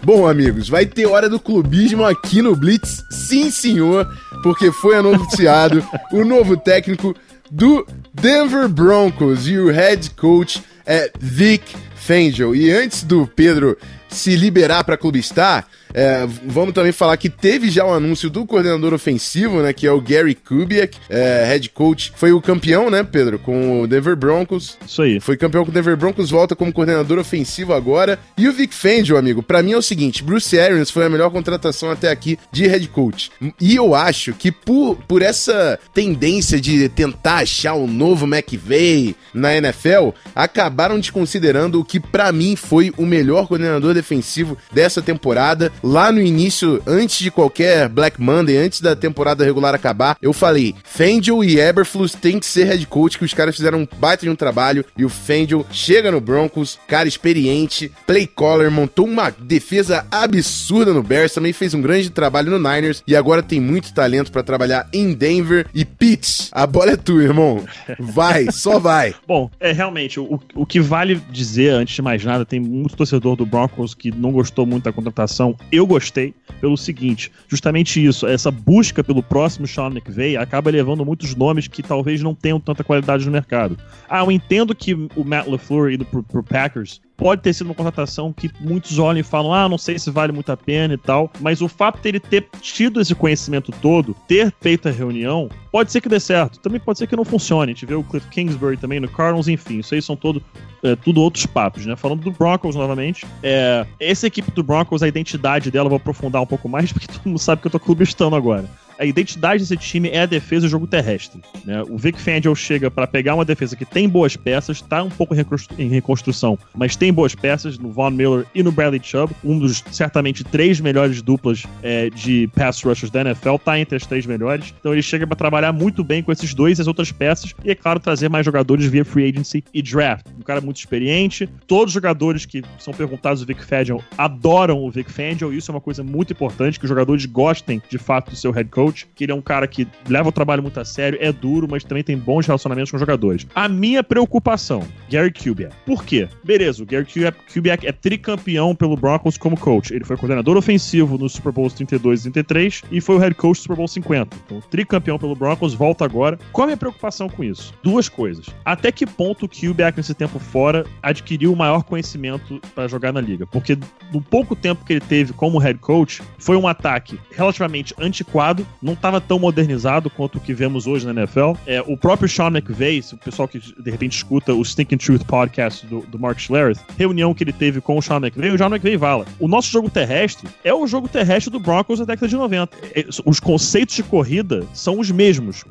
Bom, 0.02 0.26
amigos, 0.26 0.68
vai 0.68 0.86
ter 0.86 1.06
hora 1.06 1.28
do 1.28 1.38
clubismo 1.38 2.04
aqui 2.04 2.40
no 2.40 2.56
Blitz, 2.56 3.02
sim 3.10 3.50
senhor, 3.50 4.06
porque 4.42 4.70
foi 4.70 4.96
anunciado 4.96 5.84
o 6.12 6.24
novo 6.24 6.56
técnico 6.56 7.14
do 7.50 7.86
Denver 8.14 8.68
Broncos 8.68 9.46
e 9.48 9.58
o 9.58 9.70
head 9.70 10.10
coach 10.10 10.62
é 10.86 11.10
Vic 11.18 11.74
Fangio. 11.96 12.54
E 12.54 12.70
antes 12.70 13.02
do 13.02 13.26
Pedro 13.26 13.76
se 14.08 14.36
liberar 14.36 14.84
para 14.84 14.96
clubistar, 14.96 15.66
é, 15.98 16.26
vamos 16.44 16.74
também 16.74 16.92
falar 16.92 17.16
que 17.16 17.30
teve 17.30 17.70
já 17.70 17.82
o 17.82 17.88
um 17.88 17.94
anúncio 17.94 18.28
do 18.28 18.44
coordenador 18.44 18.92
ofensivo, 18.92 19.62
né? 19.62 19.72
Que 19.72 19.86
é 19.86 19.90
o 19.90 19.98
Gary 19.98 20.34
Kubiak, 20.34 20.98
é, 21.08 21.44
head 21.46 21.70
coach. 21.70 22.12
Foi 22.14 22.32
o 22.32 22.40
campeão, 22.40 22.90
né, 22.90 23.02
Pedro? 23.02 23.38
Com 23.38 23.80
o 23.80 23.86
Denver 23.86 24.14
Broncos. 24.14 24.76
Isso 24.86 25.00
aí. 25.00 25.20
Foi 25.20 25.38
campeão 25.38 25.64
com 25.64 25.70
o 25.70 25.74
Denver 25.74 25.96
Broncos, 25.96 26.28
volta 26.28 26.54
como 26.54 26.70
coordenador 26.70 27.18
ofensivo 27.18 27.72
agora. 27.72 28.18
E 28.36 28.46
o 28.46 28.52
Vic 28.52 28.74
Fangio, 28.74 29.16
amigo, 29.16 29.42
para 29.42 29.62
mim 29.62 29.72
é 29.72 29.76
o 29.76 29.82
seguinte: 29.82 30.22
Bruce 30.22 30.58
Arians 30.58 30.90
foi 30.90 31.06
a 31.06 31.08
melhor 31.08 31.30
contratação 31.30 31.90
até 31.90 32.10
aqui 32.10 32.38
de 32.52 32.66
head 32.66 32.88
coach. 32.88 33.30
E 33.58 33.74
eu 33.74 33.94
acho 33.94 34.34
que 34.34 34.52
por, 34.52 34.96
por 35.08 35.22
essa 35.22 35.78
tendência 35.94 36.60
de 36.60 36.90
tentar 36.90 37.36
achar 37.36 37.74
um 37.74 37.86
novo 37.86 38.26
McVay 38.26 39.16
na 39.32 39.56
NFL, 39.56 40.10
acabaram 40.34 41.00
desconsiderando 41.00 41.80
o 41.80 41.84
que 41.86 42.00
para 42.00 42.32
mim 42.32 42.56
foi 42.56 42.92
o 42.96 43.06
melhor 43.06 43.46
coordenador 43.46 43.94
defensivo 43.94 44.56
dessa 44.72 45.00
temporada 45.00 45.72
lá 45.82 46.10
no 46.10 46.20
início, 46.20 46.82
antes 46.86 47.18
de 47.18 47.30
qualquer 47.30 47.88
Black 47.88 48.20
Monday, 48.20 48.56
antes 48.56 48.80
da 48.80 48.96
temporada 48.96 49.44
regular 49.44 49.74
acabar, 49.74 50.16
eu 50.20 50.32
falei: 50.32 50.74
Fangio 50.84 51.42
e 51.42 51.58
Eberflus 51.58 52.12
tem 52.12 52.38
que 52.38 52.46
ser 52.46 52.64
head 52.64 52.86
coach, 52.86 53.18
que 53.18 53.24
os 53.24 53.34
caras 53.34 53.56
fizeram 53.56 53.80
um 53.80 53.88
baita 53.98 54.24
de 54.24 54.30
um 54.30 54.36
trabalho. 54.36 54.84
E 54.96 55.04
o 55.04 55.08
Fangio 55.08 55.66
chega 55.70 56.10
no 56.10 56.20
Broncos, 56.20 56.78
cara 56.86 57.08
experiente, 57.08 57.90
play 58.06 58.26
caller, 58.26 58.70
montou 58.70 59.06
uma 59.06 59.30
defesa 59.30 60.06
absurda 60.10 60.92
no 60.92 61.02
Bears, 61.02 61.32
também 61.32 61.52
fez 61.52 61.74
um 61.74 61.80
grande 61.80 62.10
trabalho 62.10 62.50
no 62.50 62.58
Niners 62.58 63.02
e 63.06 63.14
agora 63.14 63.42
tem 63.42 63.60
muito 63.60 63.92
talento 63.92 64.32
para 64.32 64.42
trabalhar 64.42 64.88
em 64.92 65.12
Denver. 65.12 65.66
E 65.74 65.84
Pitts, 65.84 66.48
a 66.52 66.66
bola 66.66 66.92
é 66.92 66.96
tua, 66.96 67.22
irmão. 67.22 67.64
Vai, 67.98 68.46
só 68.50 68.78
vai. 68.78 69.14
Bom, 69.26 69.50
é 69.60 69.72
realmente 69.72 70.18
o, 70.18 70.40
o 70.54 70.66
que 70.66 70.80
vale 70.80 71.20
dizer, 71.30 71.75
antes 71.76 71.94
de 71.94 72.02
mais 72.02 72.24
nada, 72.24 72.44
tem 72.44 72.60
muito 72.60 72.96
torcedor 72.96 73.36
do 73.36 73.46
Broncos 73.46 73.94
que 73.94 74.10
não 74.10 74.32
gostou 74.32 74.66
muito 74.66 74.84
da 74.84 74.92
contratação 74.92 75.56
eu 75.70 75.86
gostei 75.86 76.34
pelo 76.60 76.76
seguinte, 76.76 77.30
justamente 77.48 78.04
isso, 78.04 78.26
essa 78.26 78.50
busca 78.50 79.04
pelo 79.04 79.22
próximo 79.22 79.66
Sean 79.66 79.88
McVay 79.88 80.36
acaba 80.36 80.70
levando 80.70 81.04
muitos 81.04 81.34
nomes 81.34 81.68
que 81.68 81.82
talvez 81.82 82.22
não 82.22 82.34
tenham 82.34 82.58
tanta 82.58 82.82
qualidade 82.82 83.26
no 83.26 83.32
mercado. 83.32 83.76
Ah, 84.08 84.20
eu 84.20 84.30
entendo 84.30 84.74
que 84.74 84.94
o 84.94 85.24
Matt 85.24 85.46
LaFleur 85.46 85.92
indo 85.92 86.04
pro, 86.04 86.22
pro 86.22 86.42
Packers 86.42 87.00
pode 87.16 87.42
ter 87.42 87.52
sido 87.52 87.66
uma 87.66 87.74
contratação 87.74 88.32
que 88.32 88.50
muitos 88.60 88.98
olham 88.98 89.20
e 89.20 89.22
falam, 89.22 89.52
ah, 89.52 89.68
não 89.68 89.78
sei 89.78 89.98
se 89.98 90.10
vale 90.10 90.32
muito 90.32 90.50
a 90.52 90.56
pena 90.56 90.94
e 90.94 90.98
tal, 90.98 91.30
mas 91.40 91.60
o 91.60 91.68
fato 91.68 92.00
dele 92.00 92.20
ter 92.20 92.46
tido 92.60 93.00
esse 93.00 93.14
conhecimento 93.14 93.72
todo, 93.72 94.14
ter 94.28 94.52
feito 94.60 94.88
a 94.88 94.92
reunião, 94.92 95.48
pode 95.70 95.90
ser 95.90 96.00
que 96.00 96.08
dê 96.08 96.20
certo, 96.20 96.58
também 96.60 96.80
pode 96.80 96.98
ser 96.98 97.06
que 97.06 97.16
não 97.16 97.24
funcione. 97.24 97.72
A 97.72 97.74
gente 97.74 97.86
vê 97.86 97.94
o 97.94 98.04
Cliff 98.04 98.28
Kingsbury 98.28 98.76
também 98.76 99.00
no 99.00 99.08
Cardinals, 99.08 99.48
enfim, 99.48 99.78
isso 99.78 99.94
aí 99.94 100.02
são 100.02 100.16
todo, 100.16 100.42
é, 100.82 100.94
tudo 100.96 101.20
outros 101.20 101.46
papos, 101.46 101.86
né? 101.86 101.96
Falando 101.96 102.22
do 102.22 102.30
Broncos 102.30 102.76
novamente, 102.76 103.26
é, 103.42 103.86
essa 103.98 104.26
equipe 104.26 104.50
do 104.50 104.62
Broncos, 104.62 105.02
a 105.02 105.08
identidade 105.08 105.70
dela, 105.70 105.86
eu 105.86 105.90
vou 105.90 105.96
aprofundar 105.96 106.42
um 106.42 106.46
pouco 106.46 106.68
mais, 106.68 106.92
porque 106.92 107.06
todo 107.06 107.22
mundo 107.24 107.38
sabe 107.38 107.60
que 107.60 107.66
eu 107.66 107.72
tô 107.72 107.80
clubistando 107.80 108.36
agora 108.36 108.68
a 108.98 109.04
identidade 109.04 109.62
desse 109.62 109.76
time 109.76 110.08
é 110.08 110.22
a 110.22 110.26
defesa 110.26 110.66
e 110.66 110.68
o 110.68 110.70
jogo 110.70 110.86
terrestre. 110.86 111.40
Né? 111.64 111.82
O 111.88 111.96
Vic 111.96 112.20
Fangio 112.20 112.54
chega 112.54 112.90
para 112.90 113.06
pegar 113.06 113.34
uma 113.34 113.44
defesa 113.44 113.76
que 113.76 113.84
tem 113.84 114.08
boas 114.08 114.36
peças, 114.36 114.78
está 114.78 115.02
um 115.02 115.10
pouco 115.10 115.34
em 115.78 115.88
reconstrução, 115.88 116.58
mas 116.74 116.96
tem 116.96 117.12
boas 117.12 117.34
peças 117.34 117.78
no 117.78 117.90
Von 117.90 118.10
Miller 118.10 118.46
e 118.54 118.62
no 118.62 118.72
Bradley 118.72 119.00
Chubb, 119.02 119.34
um 119.44 119.58
dos 119.58 119.82
certamente 119.90 120.44
três 120.44 120.80
melhores 120.80 121.22
duplas 121.22 121.64
é, 121.82 122.10
de 122.10 122.48
pass 122.54 122.82
rushers 122.82 123.10
da 123.10 123.20
NFL, 123.20 123.56
tá 123.56 123.78
entre 123.78 123.96
as 123.96 124.06
três 124.06 124.26
melhores. 124.26 124.74
Então 124.78 124.92
ele 124.92 125.02
chega 125.02 125.26
para 125.26 125.36
trabalhar 125.36 125.72
muito 125.72 126.02
bem 126.02 126.22
com 126.22 126.32
esses 126.32 126.54
dois 126.54 126.78
e 126.78 126.82
as 126.82 126.86
outras 126.86 127.12
peças 127.12 127.54
e, 127.64 127.70
é 127.70 127.74
claro, 127.74 128.00
trazer 128.00 128.28
mais 128.28 128.44
jogadores 128.44 128.86
via 128.86 129.04
free 129.04 129.28
agency 129.28 129.64
e 129.72 129.82
draft. 129.82 130.26
Um 130.38 130.42
cara 130.42 130.60
muito 130.60 130.76
experiente. 130.76 131.48
Todos 131.66 131.90
os 131.90 131.94
jogadores 131.94 132.46
que 132.46 132.62
são 132.78 132.92
perguntados 132.92 133.40
do 133.40 133.46
Vic 133.46 133.64
Fangio 133.64 134.02
adoram 134.16 134.78
o 134.78 134.90
Vic 134.90 135.10
Fangio, 135.10 135.52
isso 135.52 135.70
é 135.70 135.74
uma 135.74 135.80
coisa 135.80 136.02
muito 136.02 136.32
importante, 136.32 136.78
que 136.78 136.84
os 136.84 136.88
jogadores 136.88 137.26
gostem 137.26 137.82
de 137.88 137.98
fato 137.98 138.30
do 138.30 138.36
seu 138.36 138.50
head 138.50 138.70
coach 138.70 138.85
coach, 138.86 139.06
que 139.14 139.24
ele 139.24 139.32
é 139.32 139.34
um 139.34 139.42
cara 139.42 139.66
que 139.66 139.86
leva 140.08 140.28
o 140.28 140.32
trabalho 140.32 140.62
muito 140.62 140.78
a 140.78 140.84
sério, 140.84 141.18
é 141.20 141.32
duro, 141.32 141.66
mas 141.70 141.82
também 141.82 142.04
tem 142.04 142.16
bons 142.16 142.46
relacionamentos 142.46 142.90
com 142.90 142.96
os 142.96 143.00
jogadores. 143.00 143.46
A 143.54 143.68
minha 143.68 144.02
preocupação, 144.02 144.82
Gary 145.10 145.32
Kubiak. 145.32 145.74
Por 145.84 146.04
quê? 146.04 146.28
Beleza, 146.44 146.82
o 146.82 146.86
Gary 146.86 147.06
Kubiak 147.52 147.86
é 147.86 147.92
tricampeão 147.92 148.74
pelo 148.74 148.96
Broncos 148.96 149.36
como 149.36 149.58
coach. 149.58 149.92
Ele 149.92 150.04
foi 150.04 150.16
coordenador 150.16 150.56
ofensivo 150.56 151.18
no 151.18 151.28
Super 151.28 151.52
Bowl 151.52 151.70
32 151.70 152.20
e 152.20 152.30
33 152.30 152.82
e 152.90 153.00
foi 153.00 153.16
o 153.16 153.18
head 153.18 153.34
coach 153.34 153.58
do 153.58 153.62
Super 153.62 153.76
Bowl 153.76 153.88
50. 153.88 154.36
Então, 154.44 154.60
tricampeão 154.70 155.18
pelo 155.18 155.34
Broncos, 155.34 155.74
volta 155.74 156.04
agora. 156.04 156.38
Qual 156.52 156.64
a 156.64 156.66
minha 156.66 156.76
preocupação 156.76 157.28
com 157.28 157.42
isso? 157.42 157.74
Duas 157.82 158.08
coisas. 158.08 158.46
Até 158.64 158.92
que 158.92 159.06
ponto 159.06 159.46
o 159.46 159.48
Kubiak, 159.48 159.96
nesse 159.96 160.14
tempo 160.14 160.38
fora, 160.38 160.86
adquiriu 161.02 161.52
o 161.52 161.56
maior 161.56 161.82
conhecimento 161.82 162.60
para 162.74 162.88
jogar 162.88 163.12
na 163.12 163.20
liga? 163.20 163.46
Porque 163.46 163.78
no 164.12 164.20
pouco 164.20 164.54
tempo 164.54 164.84
que 164.84 164.92
ele 164.94 165.00
teve 165.00 165.32
como 165.32 165.58
head 165.58 165.78
coach, 165.80 166.22
foi 166.38 166.56
um 166.56 166.68
ataque 166.68 167.18
relativamente 167.30 167.94
antiquado, 167.98 168.66
não 168.82 168.92
estava 168.92 169.20
tão 169.20 169.38
modernizado 169.38 170.10
quanto 170.10 170.38
o 170.38 170.40
que 170.40 170.54
vemos 170.54 170.86
hoje 170.86 171.06
na 171.06 171.22
NFL. 171.22 171.52
É, 171.66 171.82
o 171.86 171.96
próprio 171.96 172.28
Sean 172.28 172.48
McVay, 172.48 173.02
o 173.12 173.16
pessoal 173.16 173.48
que 173.48 173.58
de 173.58 173.90
repente 173.90 174.16
escuta 174.16 174.52
o 174.54 174.64
Stinking 174.64 174.96
Truth 174.96 175.24
podcast 175.24 175.86
do, 175.86 176.00
do 176.00 176.18
Mark 176.18 176.38
Schlereth, 176.38 176.78
reunião 176.96 177.34
que 177.34 177.44
ele 177.44 177.52
teve 177.52 177.80
com 177.80 177.96
o 177.96 178.02
Sean 178.02 178.16
McVay, 178.16 178.50
o 178.50 178.58
Sean 178.58 178.68
McVay 178.68 178.98
fala: 178.98 179.26
o 179.38 179.48
nosso 179.48 179.70
jogo 179.70 179.90
terrestre 179.90 180.48
é 180.64 180.72
o 180.72 180.86
jogo 180.86 181.08
terrestre 181.08 181.50
do 181.50 181.60
Broncos 181.60 181.98
da 181.98 182.04
década 182.04 182.28
de 182.28 182.36
90. 182.36 182.76
É, 182.94 183.06
os 183.24 183.40
conceitos 183.40 183.94
de 183.94 184.02
corrida 184.02 184.64
são 184.72 184.98
os 184.98 185.10
mesmos, 185.10 185.64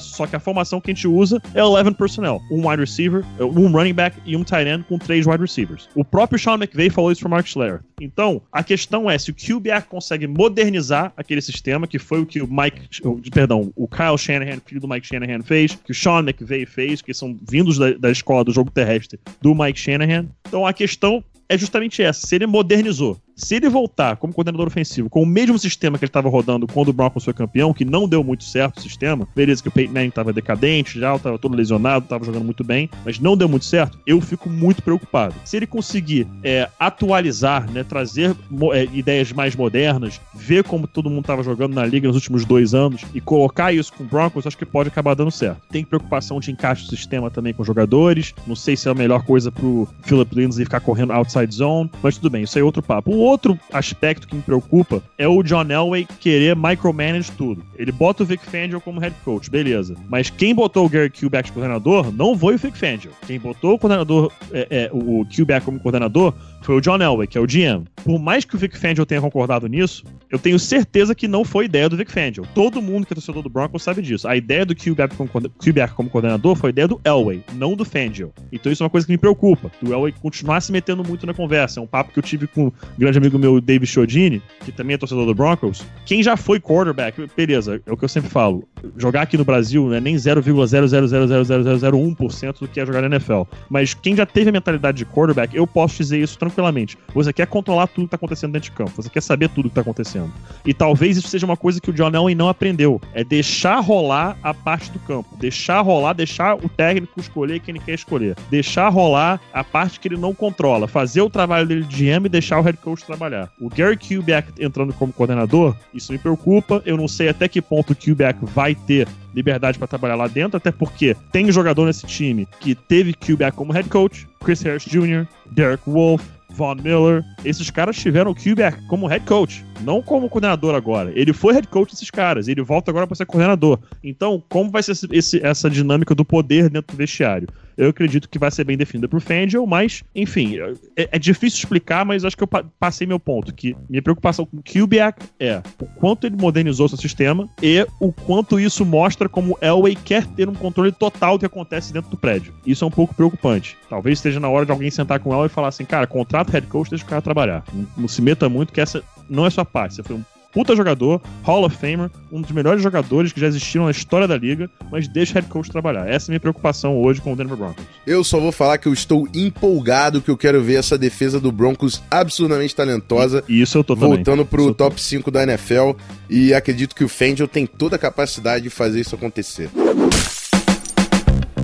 só 0.00 0.26
que 0.26 0.36
a 0.36 0.40
formação 0.40 0.80
que 0.80 0.90
a 0.90 0.94
gente 0.94 1.06
usa 1.06 1.40
é 1.54 1.64
11 1.64 1.92
personnel: 1.94 2.40
um 2.50 2.68
wide 2.68 2.80
receiver, 2.80 3.24
um 3.40 3.70
running 3.70 3.94
back 3.94 4.16
e 4.24 4.36
um 4.36 4.44
tight 4.44 4.68
end 4.68 4.84
com 4.88 4.98
três 4.98 5.26
wide 5.26 5.40
receivers. 5.40 5.88
O 5.94 6.04
próprio 6.04 6.38
Sean 6.38 6.54
McVay 6.54 6.90
falou 6.90 7.12
isso 7.12 7.20
para 7.20 7.30
Mark 7.30 7.46
Schlereth. 7.46 7.91
Então, 8.02 8.42
a 8.50 8.64
questão 8.64 9.08
é 9.08 9.16
se 9.16 9.30
o 9.30 9.34
QBR 9.34 9.84
consegue 9.88 10.26
modernizar 10.26 11.12
aquele 11.16 11.40
sistema, 11.40 11.86
que 11.86 11.98
foi 11.98 12.20
o 12.20 12.26
que 12.26 12.42
o 12.42 12.48
Mike, 12.48 13.00
perdão, 13.30 13.72
o 13.76 13.86
Kyle 13.86 14.18
Shanahan, 14.18 14.60
filho 14.66 14.80
do 14.80 14.88
Mike 14.88 15.06
Shanahan, 15.06 15.42
fez, 15.42 15.76
que 15.76 15.92
o 15.92 15.94
Sean 15.94 16.20
McVay 16.20 16.66
fez, 16.66 17.00
que 17.00 17.14
são 17.14 17.38
vindos 17.48 17.78
da, 17.78 17.92
da 17.92 18.10
escola 18.10 18.42
do 18.42 18.52
jogo 18.52 18.70
terrestre 18.70 19.20
do 19.40 19.54
Mike 19.54 19.78
Shanahan. 19.78 20.26
Então 20.48 20.66
a 20.66 20.72
questão 20.72 21.22
é 21.48 21.56
justamente 21.56 22.02
essa: 22.02 22.26
se 22.26 22.34
ele 22.34 22.46
modernizou 22.46 23.20
se 23.36 23.56
ele 23.56 23.68
voltar 23.68 24.16
como 24.16 24.32
coordenador 24.32 24.66
ofensivo 24.66 25.08
com 25.08 25.22
o 25.22 25.26
mesmo 25.26 25.58
sistema 25.58 25.98
que 25.98 26.04
ele 26.04 26.08
estava 26.10 26.28
rodando 26.28 26.66
quando 26.66 26.88
o 26.88 26.92
Broncos 26.92 27.24
foi 27.24 27.32
campeão, 27.32 27.72
que 27.72 27.84
não 27.84 28.08
deu 28.08 28.22
muito 28.22 28.44
certo 28.44 28.78
o 28.78 28.80
sistema, 28.82 29.26
beleza 29.34 29.62
que 29.62 29.68
o 29.68 29.72
Peyton 29.72 29.92
Manning 29.92 30.08
estava 30.08 30.32
decadente 30.32 30.98
já, 30.98 31.14
estava 31.14 31.38
todo 31.38 31.56
lesionado, 31.56 32.04
estava 32.04 32.24
jogando 32.24 32.44
muito 32.44 32.64
bem, 32.64 32.88
mas 33.04 33.18
não 33.18 33.36
deu 33.36 33.48
muito 33.48 33.64
certo, 33.64 33.98
eu 34.06 34.20
fico 34.20 34.48
muito 34.48 34.82
preocupado. 34.82 35.34
Se 35.44 35.56
ele 35.56 35.66
conseguir 35.66 36.26
é, 36.42 36.68
atualizar, 36.78 37.70
né, 37.70 37.84
trazer 37.84 38.36
é, 38.72 38.84
ideias 38.92 39.32
mais 39.32 39.56
modernas, 39.56 40.20
ver 40.34 40.64
como 40.64 40.86
todo 40.86 41.10
mundo 41.10 41.22
estava 41.22 41.42
jogando 41.42 41.74
na 41.74 41.84
liga 41.84 42.06
nos 42.06 42.16
últimos 42.16 42.44
dois 42.44 42.74
anos 42.74 43.02
e 43.14 43.20
colocar 43.20 43.72
isso 43.72 43.92
com 43.92 44.04
o 44.04 44.06
Broncos, 44.06 44.46
acho 44.46 44.58
que 44.58 44.66
pode 44.66 44.88
acabar 44.88 45.14
dando 45.14 45.30
certo. 45.30 45.60
Tem 45.70 45.84
preocupação 45.84 46.40
de 46.40 46.50
encaixe 46.50 46.84
do 46.84 46.96
sistema 46.96 47.30
também 47.30 47.52
com 47.52 47.64
jogadores, 47.64 48.34
não 48.46 48.56
sei 48.56 48.76
se 48.76 48.88
é 48.88 48.90
a 48.90 48.94
melhor 48.94 49.24
coisa 49.24 49.50
pro 49.50 49.88
Philip 50.02 50.34
Lindsay 50.34 50.64
ficar 50.64 50.80
correndo 50.80 51.12
outside 51.12 51.54
zone, 51.54 51.90
mas 52.02 52.16
tudo 52.16 52.30
bem, 52.30 52.44
isso 52.44 52.58
é 52.58 52.62
outro 52.62 52.82
papo. 52.82 53.12
O 53.14 53.31
outro 53.32 53.58
aspecto 53.72 54.28
que 54.28 54.36
me 54.36 54.42
preocupa 54.42 55.02
é 55.16 55.26
o 55.26 55.42
John 55.42 55.70
Elway 55.70 56.06
querer 56.20 56.54
micromanage 56.54 57.32
tudo. 57.32 57.64
Ele 57.76 57.90
bota 57.90 58.22
o 58.22 58.26
Vic 58.26 58.44
Fangio 58.44 58.80
como 58.80 59.00
head 59.00 59.16
coach, 59.24 59.50
beleza. 59.50 59.96
Mas 60.08 60.28
quem 60.28 60.54
botou 60.54 60.84
o 60.86 60.88
Gary 60.88 61.10
Kubiak 61.10 61.50
como 61.50 61.64
coordenador 61.64 62.12
não 62.12 62.38
foi 62.38 62.54
o 62.54 62.58
Vic 62.58 62.76
Fangio. 62.76 63.10
Quem 63.26 63.40
botou 63.40 63.74
o 63.74 63.78
coordenador, 63.78 64.30
é, 64.52 64.66
é, 64.70 64.90
o 64.92 65.26
Kubiak 65.34 65.64
como 65.64 65.80
coordenador 65.80 66.34
foi 66.62 66.76
o 66.76 66.80
John 66.80 67.00
Elway, 67.00 67.26
que 67.26 67.36
é 67.36 67.40
o 67.40 67.46
GM. 67.46 67.84
Por 68.04 68.18
mais 68.18 68.44
que 68.44 68.54
o 68.54 68.58
Vic 68.58 68.78
Fangio 68.78 69.04
tenha 69.04 69.20
concordado 69.20 69.66
nisso, 69.66 70.04
eu 70.30 70.38
tenho 70.38 70.58
certeza 70.58 71.14
que 71.14 71.26
não 71.26 71.44
foi 71.44 71.64
ideia 71.64 71.88
do 71.88 71.96
Vic 71.96 72.12
Fangio. 72.12 72.46
Todo 72.54 72.80
mundo 72.80 73.06
que 73.06 73.12
é 73.12 73.16
torcedor 73.16 73.42
do 73.42 73.48
Broncos 73.48 73.82
sabe 73.82 74.02
disso. 74.02 74.28
A 74.28 74.36
ideia 74.36 74.64
do 74.64 74.76
Kubiak 74.76 75.16
como, 75.16 75.28
Kubiak 75.28 75.94
como 75.94 76.10
coordenador 76.10 76.54
foi 76.54 76.70
ideia 76.70 76.86
do 76.86 77.00
Elway, 77.04 77.42
não 77.54 77.74
do 77.74 77.84
Fangio. 77.84 78.32
Então 78.52 78.70
isso 78.70 78.82
é 78.82 78.84
uma 78.84 78.90
coisa 78.90 79.06
que 79.06 79.12
me 79.12 79.18
preocupa. 79.18 79.70
Do 79.80 79.92
Elway 79.92 80.12
continuar 80.12 80.60
se 80.60 80.70
metendo 80.70 81.02
muito 81.02 81.26
na 81.26 81.34
conversa. 81.34 81.80
É 81.80 81.82
um 81.82 81.86
papo 81.86 82.12
que 82.12 82.18
eu 82.18 82.22
tive 82.22 82.46
com 82.46 82.66
um 82.66 82.72
grande 83.12 83.18
amigo 83.18 83.38
meu, 83.38 83.60
David 83.60 83.90
Chodini, 83.90 84.40
que 84.64 84.72
também 84.72 84.94
é 84.94 84.98
torcedor 84.98 85.26
do 85.26 85.34
Broncos. 85.34 85.84
Quem 86.06 86.22
já 86.22 86.34
foi 86.36 86.58
quarterback, 86.58 87.28
beleza, 87.36 87.82
é 87.86 87.92
o 87.92 87.96
que 87.96 88.04
eu 88.04 88.08
sempre 88.08 88.30
falo. 88.30 88.64
Jogar 88.96 89.22
aqui 89.22 89.36
no 89.36 89.44
Brasil 89.44 89.86
não 89.86 89.94
é 89.94 90.00
nem 90.00 90.16
0,0000001% 90.16 92.60
do 92.60 92.68
que 92.68 92.80
é 92.80 92.86
jogar 92.86 93.02
na 93.02 93.08
NFL. 93.08 93.42
Mas 93.68 93.92
quem 93.94 94.16
já 94.16 94.26
teve 94.26 94.50
a 94.50 94.52
mentalidade 94.52 94.98
de 94.98 95.06
quarterback, 95.06 95.56
eu 95.56 95.66
posso 95.66 95.96
dizer 95.98 96.18
isso 96.18 96.38
tranquilamente. 96.38 96.98
Você 97.14 97.32
quer 97.32 97.46
controlar 97.46 97.86
tudo 97.86 98.04
que 98.04 98.10
tá 98.10 98.16
acontecendo 98.16 98.52
dentro 98.52 98.70
de 98.70 98.76
campo. 98.76 98.90
Você 98.96 99.08
quer 99.08 99.22
saber 99.22 99.48
tudo 99.50 99.68
que 99.68 99.74
tá 99.74 99.82
acontecendo. 99.82 100.32
E 100.64 100.72
talvez 100.74 101.16
isso 101.16 101.28
seja 101.28 101.46
uma 101.46 101.56
coisa 101.56 101.80
que 101.80 101.90
o 101.90 101.92
John 101.92 102.10
Elway 102.10 102.34
não 102.34 102.48
aprendeu. 102.48 103.00
É 103.12 103.22
deixar 103.22 103.78
rolar 103.80 104.36
a 104.42 104.52
parte 104.54 104.90
do 104.90 104.98
campo. 105.00 105.36
Deixar 105.36 105.80
rolar, 105.80 106.14
deixar 106.14 106.56
o 106.56 106.68
técnico 106.68 107.20
escolher 107.20 107.60
quem 107.60 107.76
ele 107.76 107.84
quer 107.84 107.94
escolher. 107.94 108.34
Deixar 108.50 108.88
rolar 108.88 109.40
a 109.52 109.62
parte 109.62 110.00
que 110.00 110.08
ele 110.08 110.16
não 110.16 110.34
controla. 110.34 110.88
Fazer 110.88 111.20
o 111.20 111.30
trabalho 111.30 111.66
dele 111.66 111.84
de 111.84 111.96
GM 111.96 112.26
e 112.26 112.28
deixar 112.28 112.58
o 112.58 112.62
head 112.62 112.78
coach 112.78 113.01
trabalhar. 113.06 113.50
O 113.60 113.68
Gary 113.68 113.96
Kubiak 113.96 114.52
entrando 114.58 114.92
como 114.92 115.12
coordenador, 115.12 115.76
isso 115.92 116.12
me 116.12 116.18
preocupa. 116.18 116.82
Eu 116.84 116.96
não 116.96 117.08
sei 117.08 117.28
até 117.28 117.48
que 117.48 117.60
ponto 117.60 117.92
o 117.92 117.96
Kubiak 117.96 118.38
vai 118.42 118.74
ter 118.74 119.08
liberdade 119.34 119.78
para 119.78 119.88
trabalhar 119.88 120.16
lá 120.16 120.26
dentro, 120.26 120.56
até 120.56 120.70
porque 120.70 121.16
tem 121.30 121.50
jogador 121.50 121.86
nesse 121.86 122.06
time 122.06 122.46
que 122.60 122.74
teve 122.74 123.14
Kubiak 123.14 123.56
como 123.56 123.72
head 123.72 123.88
coach, 123.88 124.26
Chris 124.40 124.62
Harris 124.62 124.84
Jr., 124.84 125.26
Derek 125.50 125.82
Wolf, 125.86 126.22
Von 126.54 126.76
Miller, 126.76 127.24
esses 127.44 127.70
caras 127.70 127.96
tiveram 127.96 128.30
o 128.30 128.34
Kubiak 128.34 128.86
como 128.86 129.06
head 129.06 129.24
coach, 129.24 129.64
não 129.80 130.02
como 130.02 130.28
coordenador 130.28 130.74
agora. 130.74 131.10
Ele 131.14 131.32
foi 131.32 131.54
head 131.54 131.66
coach 131.68 131.92
desses 131.92 132.10
caras, 132.10 132.46
ele 132.46 132.62
volta 132.62 132.90
agora 132.90 133.06
para 133.06 133.16
ser 133.16 133.26
coordenador. 133.26 133.78
Então, 134.04 134.42
como 134.48 134.70
vai 134.70 134.82
ser 134.82 134.96
esse, 135.10 135.44
essa 135.44 135.70
dinâmica 135.70 136.14
do 136.14 136.24
poder 136.24 136.68
dentro 136.68 136.94
do 136.94 136.98
vestiário? 136.98 137.48
Eu 137.82 137.90
acredito 137.90 138.28
que 138.28 138.38
vai 138.38 138.48
ser 138.48 138.62
bem 138.62 138.76
definida 138.76 139.08
por 139.08 139.20
Fangio, 139.20 139.66
mas, 139.66 140.04
enfim, 140.14 140.56
é, 140.96 141.08
é, 141.10 141.18
difícil 141.18 141.58
explicar, 141.58 142.04
mas 142.04 142.24
acho 142.24 142.36
que 142.36 142.44
eu 142.44 142.48
passei 142.78 143.06
meu 143.06 143.18
ponto. 143.18 143.52
Que 143.52 143.76
minha 143.90 144.00
preocupação 144.00 144.46
com 144.46 144.58
o 144.58 144.62
Kubiak 144.62 145.26
é 145.40 145.60
o 145.80 145.86
quanto 145.86 146.24
ele 146.24 146.36
modernizou 146.36 146.88
seu 146.88 146.96
sistema 146.96 147.48
e 147.60 147.84
o 147.98 148.12
quanto 148.12 148.60
isso 148.60 148.86
mostra 148.86 149.28
como 149.28 149.58
Elway 149.60 149.96
quer 149.96 150.24
ter 150.26 150.48
um 150.48 150.54
controle 150.54 150.92
total 150.92 151.36
do 151.36 151.40
que 151.40 151.46
acontece 151.46 151.92
dentro 151.92 152.08
do 152.08 152.16
prédio. 152.16 152.54
Isso 152.64 152.84
é 152.84 152.86
um 152.86 152.90
pouco 152.90 153.16
preocupante. 153.16 153.76
Talvez 153.90 154.18
esteja 154.18 154.38
na 154.38 154.48
hora 154.48 154.64
de 154.64 154.70
alguém 154.70 154.90
sentar 154.90 155.18
com 155.18 155.34
ela 155.34 155.46
e 155.46 155.48
falar 155.48 155.68
assim, 155.68 155.84
cara, 155.84 156.06
contrato 156.06 156.50
head 156.50 156.68
coach, 156.68 156.88
deixa 156.88 157.04
o 157.04 157.08
cara 157.08 157.20
trabalhar. 157.20 157.64
Não, 157.72 157.86
não 157.96 158.08
se 158.08 158.22
meta 158.22 158.48
muito, 158.48 158.72
que 158.72 158.80
essa 158.80 159.02
não 159.28 159.44
é 159.44 159.50
sua 159.50 159.64
parte. 159.64 159.96
Você 159.96 160.04
foi 160.04 160.16
um 160.16 160.24
puta 160.52 160.76
jogador, 160.76 161.20
Hall 161.42 161.64
of 161.64 161.76
Famer, 161.76 162.10
um 162.30 162.40
dos 162.40 162.50
melhores 162.50 162.82
jogadores 162.82 163.32
que 163.32 163.40
já 163.40 163.46
existiram 163.46 163.86
na 163.86 163.90
história 163.90 164.28
da 164.28 164.36
liga, 164.36 164.70
mas 164.90 165.08
deixa 165.08 165.32
o 165.32 165.34
head 165.36 165.48
coach 165.48 165.70
trabalhar. 165.70 166.08
Essa 166.08 166.26
é 166.26 166.30
a 166.30 166.32
minha 166.32 166.40
preocupação 166.40 166.96
hoje 166.96 167.20
com 167.20 167.32
o 167.32 167.36
Denver 167.36 167.56
Broncos. 167.56 167.84
Eu 168.06 168.22
só 168.22 168.38
vou 168.38 168.52
falar 168.52 168.78
que 168.78 168.86
eu 168.86 168.92
estou 168.92 169.26
empolgado, 169.34 170.20
que 170.20 170.30
eu 170.30 170.36
quero 170.36 170.62
ver 170.62 170.74
essa 170.74 170.98
defesa 170.98 171.40
do 171.40 171.50
Broncos 171.50 172.02
absurdamente 172.10 172.76
talentosa. 172.76 173.42
E 173.48 173.62
isso 173.62 173.78
eu 173.78 173.84
tô 173.84 173.96
Voltando 173.96 174.44
também. 174.44 174.46
pro 174.46 174.74
top 174.74 175.00
5 175.00 175.30
da 175.30 175.42
NFL 175.42 175.92
e 176.28 176.52
acredito 176.52 176.94
que 176.94 177.04
o 177.04 177.08
Fangio 177.08 177.48
tem 177.48 177.66
toda 177.66 177.96
a 177.96 177.98
capacidade 177.98 178.64
de 178.64 178.70
fazer 178.70 179.00
isso 179.00 179.14
acontecer. 179.14 179.70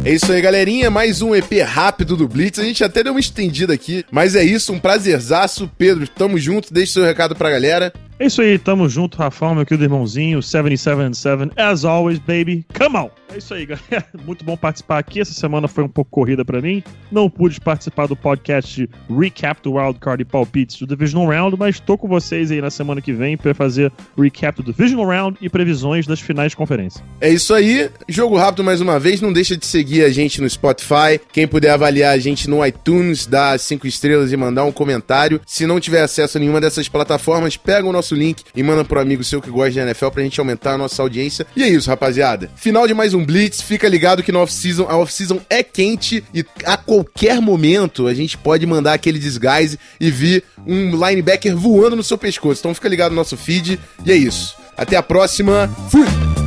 É 0.04 0.12
isso 0.12 0.32
aí, 0.32 0.40
galerinha. 0.40 0.90
Mais 0.90 1.20
um 1.20 1.34
EP 1.34 1.52
rápido 1.66 2.16
do 2.16 2.26
Blitz. 2.26 2.58
A 2.58 2.64
gente 2.64 2.82
até 2.82 3.02
deu 3.02 3.12
uma 3.12 3.20
estendida 3.20 3.74
aqui, 3.74 4.04
mas 4.10 4.34
é 4.34 4.42
isso. 4.42 4.72
Um 4.72 4.78
prazerzaço. 4.78 5.70
Pedro, 5.76 6.08
tamo 6.08 6.38
junto. 6.38 6.72
Deixe 6.72 6.92
seu 6.92 7.04
recado 7.04 7.34
pra 7.34 7.50
galera. 7.50 7.92
É 8.20 8.26
isso 8.26 8.42
aí, 8.42 8.58
tamo 8.58 8.88
junto, 8.88 9.16
Rafael, 9.16 9.54
meu 9.54 9.64
querido 9.64 9.84
irmãozinho. 9.84 10.42
777, 10.42 11.52
as 11.56 11.84
always, 11.84 12.18
baby. 12.18 12.66
Come 12.76 12.96
on! 12.96 13.10
É 13.32 13.38
isso 13.38 13.54
aí, 13.54 13.64
galera. 13.66 14.06
Muito 14.24 14.44
bom 14.44 14.56
participar 14.56 14.98
aqui. 14.98 15.20
Essa 15.20 15.34
semana 15.34 15.68
foi 15.68 15.84
um 15.84 15.88
pouco 15.88 16.10
corrida 16.10 16.44
para 16.44 16.60
mim. 16.60 16.82
Não 17.12 17.28
pude 17.30 17.60
participar 17.60 18.06
do 18.06 18.16
podcast 18.16 18.88
Recap 19.08 19.62
do 19.62 19.74
Wildcard 19.74 20.22
e 20.22 20.24
Palpites 20.24 20.78
do 20.78 20.86
Divisional 20.86 21.28
Round, 21.28 21.56
mas 21.58 21.78
tô 21.78 21.96
com 21.96 22.08
vocês 22.08 22.50
aí 22.50 22.60
na 22.60 22.70
semana 22.70 23.00
que 23.00 23.12
vem 23.12 23.36
para 23.36 23.54
fazer 23.54 23.92
recap 24.18 24.62
do 24.62 24.72
Divisional 24.72 25.06
Round 25.06 25.38
e 25.40 25.48
previsões 25.48 26.06
das 26.06 26.20
finais 26.20 26.52
de 26.52 26.56
conferência. 26.56 27.04
É 27.20 27.30
isso 27.30 27.54
aí. 27.54 27.90
Jogo 28.08 28.36
rápido 28.36 28.64
mais 28.64 28.80
uma 28.80 28.98
vez. 28.98 29.20
Não 29.20 29.32
deixa 29.32 29.56
de 29.56 29.66
seguir 29.66 30.02
a 30.02 30.10
gente 30.10 30.40
no 30.40 30.48
Spotify. 30.48 31.20
Quem 31.32 31.46
puder 31.46 31.70
avaliar 31.70 32.14
a 32.14 32.18
gente 32.18 32.48
no 32.48 32.64
iTunes, 32.66 33.26
dar 33.26 33.58
cinco 33.60 33.86
estrelas 33.86 34.32
e 34.32 34.36
mandar 34.36 34.64
um 34.64 34.72
comentário. 34.72 35.40
Se 35.46 35.66
não 35.66 35.78
tiver 35.78 36.02
acesso 36.02 36.38
a 36.38 36.40
nenhuma 36.40 36.60
dessas 36.60 36.88
plataformas, 36.88 37.56
pega 37.56 37.86
o 37.86 37.92
nosso 37.92 38.07
link 38.14 38.42
e 38.54 38.62
manda 38.62 38.84
pro 38.84 39.00
amigo 39.00 39.22
seu 39.24 39.40
que 39.40 39.50
gosta 39.50 39.70
de 39.70 39.78
NFL 39.80 40.08
pra 40.08 40.22
gente 40.22 40.38
aumentar 40.38 40.74
a 40.74 40.78
nossa 40.78 41.02
audiência. 41.02 41.46
E 41.56 41.62
é 41.62 41.68
isso, 41.68 41.88
rapaziada. 41.88 42.50
Final 42.56 42.86
de 42.86 42.94
mais 42.94 43.14
um 43.14 43.24
Blitz. 43.24 43.60
Fica 43.60 43.88
ligado 43.88 44.22
que 44.22 44.32
no 44.32 44.40
off-season, 44.40 44.86
a 44.88 44.96
off-season 44.96 45.40
é 45.48 45.62
quente 45.62 46.24
e 46.32 46.44
a 46.64 46.76
qualquer 46.76 47.40
momento 47.40 48.06
a 48.06 48.14
gente 48.14 48.36
pode 48.36 48.66
mandar 48.66 48.94
aquele 48.94 49.18
disguise 49.18 49.78
e 50.00 50.10
vir 50.10 50.44
um 50.66 50.90
linebacker 50.90 51.56
voando 51.56 51.96
no 51.96 52.02
seu 52.02 52.18
pescoço. 52.18 52.60
Então 52.60 52.74
fica 52.74 52.88
ligado 52.88 53.10
no 53.10 53.16
nosso 53.16 53.36
feed. 53.36 53.78
E 54.04 54.12
é 54.12 54.16
isso. 54.16 54.56
Até 54.76 54.96
a 54.96 55.02
próxima. 55.02 55.68
Fui! 55.90 56.37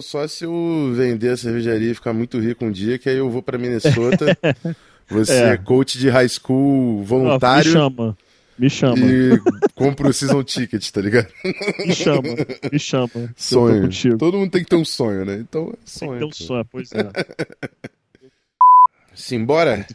Eu 0.00 0.02
só 0.02 0.26
se 0.26 0.44
eu 0.46 0.94
vender 0.96 1.28
a 1.28 1.36
cervejaria 1.36 1.90
e 1.90 1.94
ficar 1.94 2.14
muito 2.14 2.40
rico 2.40 2.64
um 2.64 2.72
dia, 2.72 2.98
que 2.98 3.06
aí 3.06 3.18
eu 3.18 3.28
vou 3.28 3.42
pra 3.42 3.58
Minnesota. 3.58 4.34
Você 5.10 5.42
é 5.42 5.56
coach 5.58 5.98
de 5.98 6.08
high 6.08 6.26
school 6.26 7.04
voluntário. 7.04 7.66
me 7.66 7.72
chama. 7.72 8.18
Me 8.58 8.70
chama. 8.70 8.98
E 8.98 9.38
compra 9.74 10.08
o 10.08 10.12
season 10.12 10.42
ticket, 10.42 10.88
tá 10.90 11.02
ligado? 11.02 11.28
Me 11.86 11.94
chama, 11.94 12.22
me 12.72 12.78
chama. 12.78 13.10
Sonho. 13.36 13.88
Todo 14.18 14.38
mundo 14.38 14.50
tem 14.50 14.62
que 14.62 14.70
ter 14.70 14.76
um 14.76 14.84
sonho, 14.84 15.24
né? 15.26 15.36
Então, 15.36 15.74
sonho. 15.84 16.18
Tem 16.18 16.30
que 16.30 16.38
ter 16.38 16.44
um 16.44 16.46
sonho, 16.46 16.64
pois 16.70 16.90
é. 16.92 17.10
Simbora? 19.14 19.86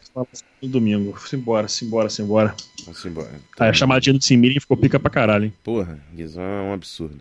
No 0.62 0.68
domingo. 0.68 1.18
Simbora, 1.18 1.66
simbora, 1.66 2.08
simbora. 2.08 2.54
Vamos 2.84 3.04
embora. 3.04 3.30
Ah, 3.58 3.68
a 3.70 3.72
chamadinha 3.72 4.14
do 4.16 4.22
Simirim 4.22 4.60
ficou 4.60 4.76
pica 4.76 5.00
pra 5.00 5.10
caralho, 5.10 5.46
hein? 5.46 5.52
Porra, 5.64 5.98
Guizão 6.14 6.42
é 6.42 6.62
um 6.62 6.72
absurdo. 6.72 7.18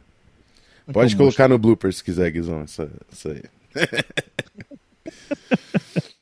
Pode 0.92 1.15
colocar 1.15 1.48
no 1.48 1.58
blooper 1.58 1.94
se 1.94 2.04
quiser, 2.04 2.30
Guizão, 2.32 2.62
essa, 2.62 2.89
essa 3.12 3.32
aí. 3.32 3.44